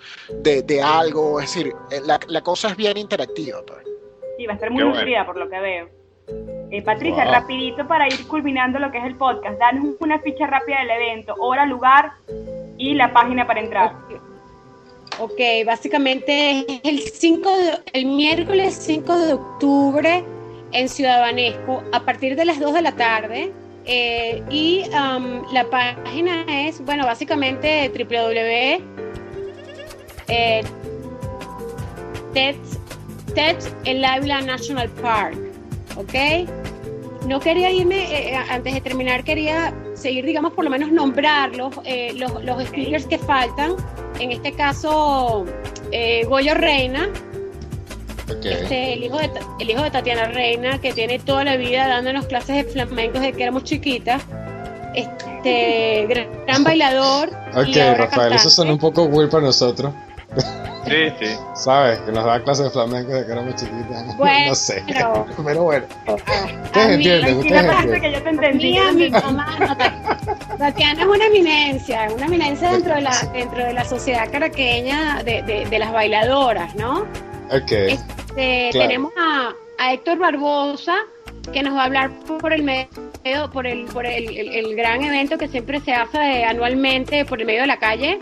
[0.43, 3.59] de, de algo, es decir, eh, la, la cosa es bien interactiva.
[3.67, 3.81] pues.
[4.39, 4.97] Sí, va a estar muy bueno.
[4.99, 5.89] nutrida por lo que veo.
[6.71, 7.33] Eh, Patricia, Wow.
[7.35, 11.35] rapidito para ir culminando lo que es el podcast, danos una ficha rápida del evento,
[11.39, 12.13] hora, lugar
[12.79, 13.93] y la página para entrar.
[15.21, 20.25] Ok, básicamente es el 5 de- el miércoles 5 de octubre
[20.73, 23.53] en Ciudad Banesco a partir de las 2 de la tarde.
[23.85, 28.81] eh, y am, la página es, bueno, básicamente www.
[30.29, 30.63] Eh,
[32.33, 32.79] TEDx,
[33.35, 35.37] TEDx el Ávila National Park.
[35.97, 36.15] ¿Ok?
[37.27, 41.73] No quería irme, eh, eh, antes de terminar, quería seguir, digamos, por lo menos nombrarlos,
[41.85, 43.77] eh, los, los speakers que faltan.
[44.19, 45.45] En este caso,
[45.93, 47.09] eh, Goyo Reina,
[48.29, 48.45] Ok.
[48.45, 49.31] este, el, hijo de,
[49.61, 53.35] el hijo de Tatiana Reina, que tiene toda la vida dándonos clases de flamencos desde
[53.37, 54.23] que éramos chiquitas.
[54.95, 57.29] Este, gran, gran bailador.
[57.31, 57.33] y
[57.71, 58.51] Ok, ahora Rafael, eso cantante.
[58.51, 59.93] suena un poco weird para nosotros.
[60.37, 61.99] Sí sí ¿Sabes?
[62.01, 64.17] Que nos da clases de flamenco desde que éramos chiquitas.
[64.17, 64.83] Bueno, no sé.
[64.87, 65.85] pero- Pero bueno.
[66.07, 68.01] Ustedes entienden, ustedes entienden.
[68.01, 68.71] que yo te entendí.
[68.73, 73.65] Mía, mi mamá, no, Ta- Tatiana es una eminencia, una eminencia dentro de la, dentro
[73.65, 77.01] de la sociedad caraqueña de, de- de las bailadoras, ¿no?
[77.51, 77.71] Ok.
[77.73, 78.89] Este, Claro.
[78.89, 80.95] Tenemos a, a Héctor Barbosa,
[81.53, 82.11] que nos va a hablar
[82.41, 82.89] por el medio,
[83.53, 87.47] por el, por el, el- el gran evento que siempre se hace anualmente por el
[87.47, 88.19] medio de la calle.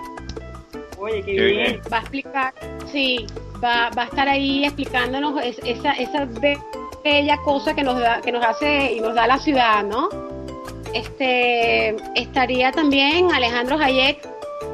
[1.01, 1.57] Oye, qué Qué bien.
[1.57, 1.83] bien.
[1.93, 2.55] Va a explicar,
[2.93, 3.27] sí,
[3.63, 6.59] va, va a estar ahí explicándonos es- esa, esa be-
[7.03, 10.09] bella cosa que nos da, que nos hace y nos da la ciudad, ¿no?
[10.93, 14.29] Este estaría también Alejandro Hayek.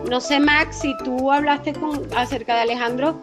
[0.08, 3.20] No sé, Max, si tú hablaste con acerca de Alejandro.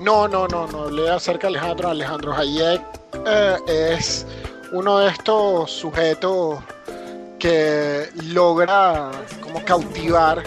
[0.00, 1.90] No, no, no, no hablé acerca de Alejandro.
[1.90, 2.80] Alejandro Hayek
[3.26, 3.56] eh,
[3.94, 4.26] es
[4.72, 6.58] uno de estos sujetos
[7.38, 9.10] que logra
[9.42, 10.42] como cautivar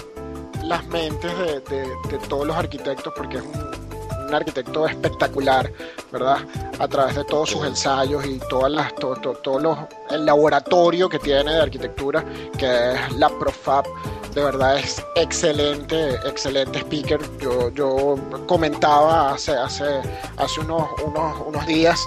[0.65, 5.71] las mentes de, de- de todos los arquitectos porque es un, un arquitecto espectacular,
[6.11, 6.37] ¿verdad?
[6.79, 9.77] A través de todos sus ensayos y todas las, to- to- todos los,
[10.09, 12.23] el laboratorio que tiene de arquitectura,
[12.57, 13.85] que es la Profab,
[14.33, 17.19] de verdad es excelente, excelente speaker.
[17.39, 18.15] Yo, yo
[18.47, 20.01] comentaba hace, hace,
[20.37, 21.99] hace unos, unos, unos días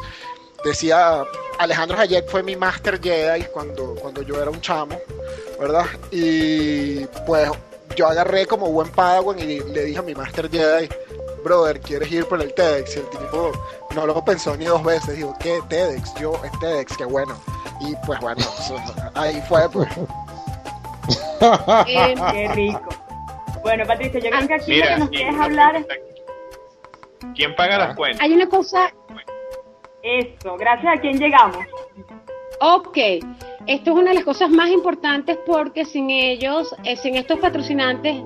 [0.64, 1.22] decía,
[1.59, 4.98] Alejandro Hayek fue mi Master Jedi cuando, cuando yo era un chamo,
[5.59, 5.86] ¿verdad?
[6.11, 7.48] Y pues
[7.97, 10.89] yo agarré como buen Padawan y le dije a mi Master Jedi,
[11.45, 12.97] brother, ¿quieres ir por el TEDx?
[12.97, 13.53] Y el tipo
[13.95, 16.14] no lo pensó ni dos veces, dijo, ¿qué TEDx?
[16.20, 17.34] Yo, es TEDx, qué bueno.
[17.80, 18.76] Y pues bueno, eso-
[19.14, 19.89] ahí fue, pues.
[21.86, 22.89] Qué rico.
[23.62, 25.86] Bueno, Patricia, yo creo que aquí lo que nos ¿quién, quieres hablar es
[27.34, 28.20] ¿quién paga las cuentas?
[28.22, 28.93] hay una cosa
[30.03, 30.57] eso.
[30.57, 31.59] Gracias a quién llegamos.
[32.61, 32.97] Ok,
[33.69, 38.16] esto es una de las cosas más importantes porque sin ellos, eh, sin estos patrocinantes,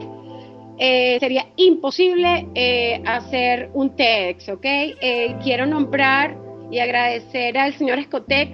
[0.78, 4.64] eh, sería imposible eh, hacer un TEDx, ¿ok?
[4.64, 6.36] Eh, quiero nombrar
[6.70, 8.51] y agradecer al señor Escotec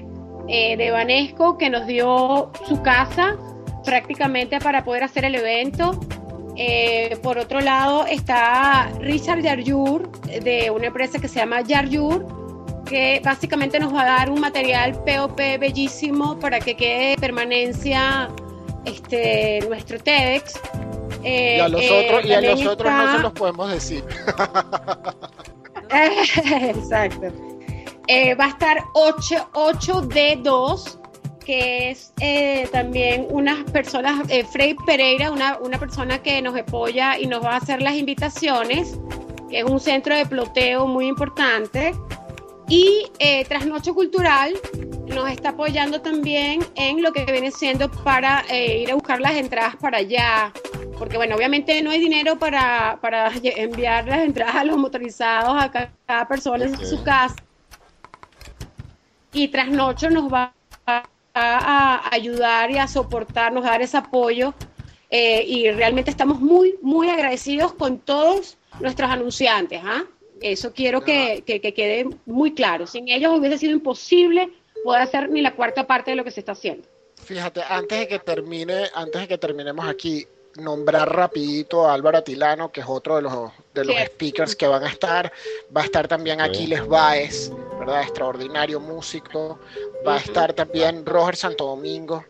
[0.49, 3.37] eh, de Banesco que nos dio su casa
[3.85, 6.01] prácticamente para poder hacer el evento.
[6.57, 12.48] Eh, por otro lado está Richard Yarjur de una empresa que se llama Yarjur
[12.89, 18.29] que básicamente nos va a dar un material POP bellísimo para que quede de permanencia
[18.85, 20.59] este, nuestro TEDx.
[21.25, 23.71] Eh, Y a los eh, otros, y a los otros no está- se los podemos
[23.73, 24.05] decir.
[25.91, 27.27] Exacto.
[28.07, 30.99] Eh, va a estar 8, 8D2,
[31.45, 37.19] que es eh, también unas personas, eh, Frey Pereira, una, una persona que nos apoya
[37.19, 38.99] y nos va a hacer las invitaciones,
[39.51, 41.95] que es un centro de ploteo muy importante.
[42.69, 44.55] Y eh, Trasnocho Cultural
[45.07, 49.35] nos está apoyando también en lo que viene siendo para eh, ir a buscar las
[49.37, 50.53] entradas para allá.
[50.99, 55.71] Porque bueno, obviamente no hay dinero para, para enviar las entradas a los motorizados a
[55.71, 56.83] ca- cada persona en Ok.
[56.85, 57.37] su casa.
[59.33, 60.53] Y Trasnocho nos va
[60.87, 61.05] a,
[61.35, 64.53] a ayudar y a soportarnos, a dar ese apoyo.
[65.11, 69.81] eh, y realmente estamos muy, muy agradecidos con todos nuestros anunciantes.
[69.83, 70.05] ¿ah?
[70.41, 72.87] Eso quiero que, que- que quede muy claro.
[72.87, 74.51] Sin ellos hubiese sido imposible
[74.85, 76.87] poder hacer ni la cuarta parte de lo que se está haciendo.
[77.25, 80.27] Fíjate, antes de que termine, antes de que terminemos aquí,
[80.57, 83.33] nombrar rapidito a Álvaro Atilano, que es otro de los
[83.75, 85.31] de los speakers que van a estar.
[85.77, 86.41] Va a estar también.
[86.41, 88.03] Aquiles Baez, ¿verdad?
[88.03, 89.59] Extraordinario músico.
[90.07, 92.25] Va a estar también Roger Santo Domingo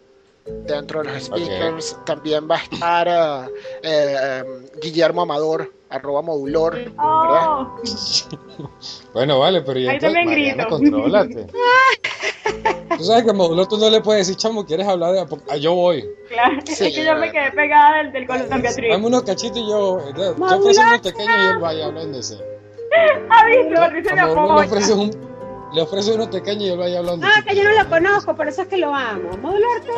[0.67, 1.97] dentro de los speakers.
[2.05, 3.49] También va a estar ah,
[3.83, 4.43] eh,
[4.83, 6.95] Guillermo Amador, arroba modulor, ¿verdad?
[6.99, 7.77] Oh,
[9.15, 10.77] Bueno, vale, pero ya Ahí entonces, también Mariana, grito.
[10.77, 11.47] contrólate.
[12.99, 15.21] Tú sabes que Modulo tú no le puedes decir, chamo, ¿quieres hablar de
[15.51, 16.05] ah, yo voy.
[16.29, 16.57] claro.
[16.65, 18.91] Sí, es que yo me quedé pegada del, del Colombia Trip.
[18.91, 20.01] Dame unos cachitos y yo.
[20.17, 22.39] Yo ofrezco unos pequeños y él vaya hablando de ese.
[23.31, 24.67] Ah, Modulo le apoya.
[24.67, 25.11] ofreces un.
[25.75, 27.27] Le ofreces unos pequeños y él vaya hablando.
[27.29, 29.37] Ah, que yo no lo conozco, por eso es que lo amo.
[29.41, 29.93] Modular te.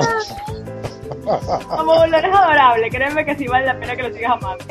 [1.69, 4.65] Como Dolor es adorable, créeme que sí vale la pena que lo sigas amando.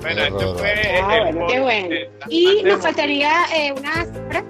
[0.00, 0.58] Bueno, Horror.
[0.58, 0.72] fue
[1.02, 1.88] Ah, el bueno, qué bueno.
[1.88, 4.44] de- Y nos faltaría eh, una cifra.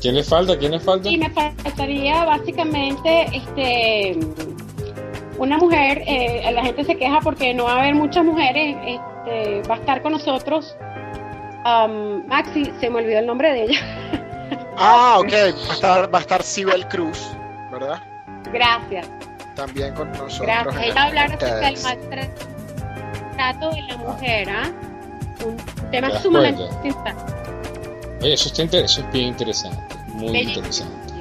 [0.00, 0.58] ¿Quién le falta?
[0.58, 1.08] ¿Quién le falta?
[1.08, 4.18] Y me faltaría básicamente este
[5.38, 9.62] una mujer, eh, la gente se queja porque no va a haber muchas mujeres, este,
[9.68, 10.76] va a estar con nosotros.
[11.64, 13.78] um, Maxi, se me olvidó el nombre de ella.
[14.76, 15.28] Ah, ok.
[15.32, 15.36] Va
[15.70, 17.30] a estar, va a estar Sibel Cruz,
[17.70, 18.02] ¿verdad?
[18.52, 19.08] Gracias,
[19.56, 20.40] También con nosotros.
[20.40, 20.82] gracias.
[20.84, 24.70] Ella hablar el acerca del maltrato de la mujer, ¿ah?
[25.44, 25.56] Un
[25.90, 27.32] tema ¿Te das sumamente interesante.
[28.20, 29.96] Oye, eso, está inter- eso es bien interesante.
[30.08, 30.56] Muy Bellísimo.
[30.58, 31.12] interesante.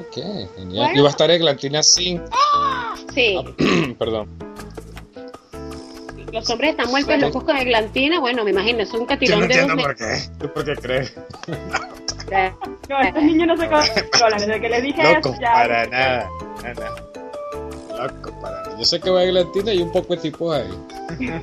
[0.00, 0.14] Ok,
[0.56, 0.86] genial.
[0.86, 0.98] Bueno.
[0.98, 2.22] Y va a estar Eglantina Sin.
[3.14, 3.38] Sí,
[3.98, 4.28] Perdón.
[6.32, 8.20] los hombres están vueltos locos con eglantina.
[8.20, 9.96] Bueno, me imagino, es un catirón de dos metros.
[9.98, 10.28] qué.
[10.38, 11.14] ¿Tú por qué crees?
[12.88, 14.38] No, estos niños no se controlan.
[14.40, 15.52] Desde que les dije Loco, eso, ya.
[15.52, 16.28] para nada.
[16.62, 16.94] nada.
[18.06, 18.76] Loco, para nada.
[18.78, 20.70] Yo sé que va a Eglantina y un poco de tipos ahí.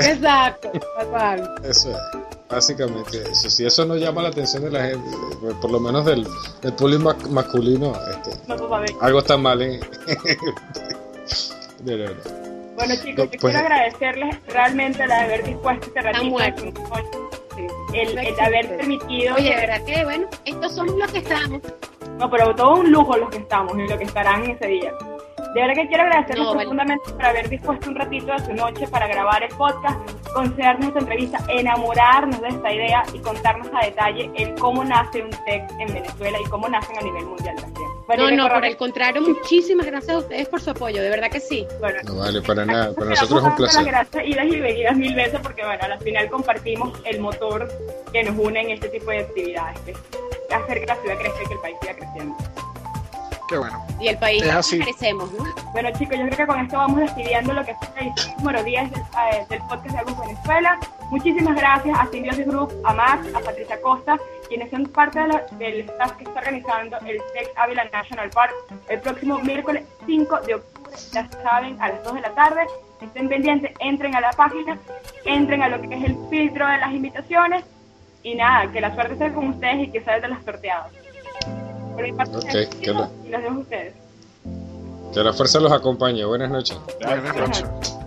[0.00, 1.54] Exacto, tal cual.
[1.64, 1.96] Eso es.
[2.50, 3.50] Básicamente eso.
[3.50, 6.26] Si eso no llama la atención de la gente, eh, por lo menos del,
[6.62, 9.80] del público ma- masculino, este, No, pues, algo está mal en.
[11.80, 12.32] de verdad.
[12.74, 17.27] Bueno, chicos, No, yo pues- quiero agradecerles realmente el haber dispuesto este ratito.
[17.92, 19.34] El, No el haber permitido.
[19.36, 21.60] Oye, de verdad que bueno, estos somos los que estamos.
[22.18, 24.92] No, pero todo un lujo los que estamos y los que estarán ese día.
[25.54, 26.60] De verdad que quiero agradecerles No, vale.
[26.60, 29.98] profundamente por haber dispuesto un ratito de su noche para grabar el podcast,
[30.32, 35.30] concedernos esta entrevista, enamorarnos de esta idea y contarnos a detalle el cómo nace un
[35.30, 37.88] TEC en Venezuela y cómo nacen a nivel mundial también.
[38.06, 41.30] Bueno, No, no, por el contrario, muchísimas gracias a ustedes por su apoyo, de verdad
[41.30, 41.66] que sí.
[41.80, 42.94] bueno, No vale para nada.
[42.94, 43.82] Para nosotros es un placer.
[43.82, 47.68] Las gracias idas y venidas mil veces porque bueno, al final compartimos el motor
[48.12, 49.98] que nos une en este tipo de actividades, que es
[50.54, 52.36] hacer que la ciudad crezca y que el país siga creciendo.
[53.48, 53.82] Qué bueno.
[53.98, 54.78] Y el país Es así.
[54.78, 55.44] que merecemos, ¿no?
[55.72, 58.62] Bueno chicos, yo creo que con esto vamos despidiendo lo que fue la edición número
[58.62, 60.78] 10 del, eh, del podcast de Agus Venezuela.
[61.10, 64.18] Muchísimas gracias a Symbiosis Group, a Max, a Patricia Costa,
[64.48, 68.52] quienes son parte de la- del staff que está organizando el Tech Ávila National Park
[68.88, 72.66] el próximo miércoles 5 de octubre, ya saben, a las 2 de la tarde.
[73.00, 74.76] Estén pendientes, entren a la página,
[75.24, 77.64] entren a lo que es el filtro de las invitaciones
[78.22, 80.92] y nada, que la suerte esté con ustedes y que sea de las sorteadas.
[81.98, 83.94] Por mi parte, que la- y los dejo a ustedes.
[85.12, 86.24] Que la fuerza los acompañe.
[86.24, 86.78] Buenas noches.
[87.00, 87.97] Buenas noches.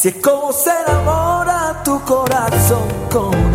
[0.00, 3.49] Así es como se enamora tu corazón con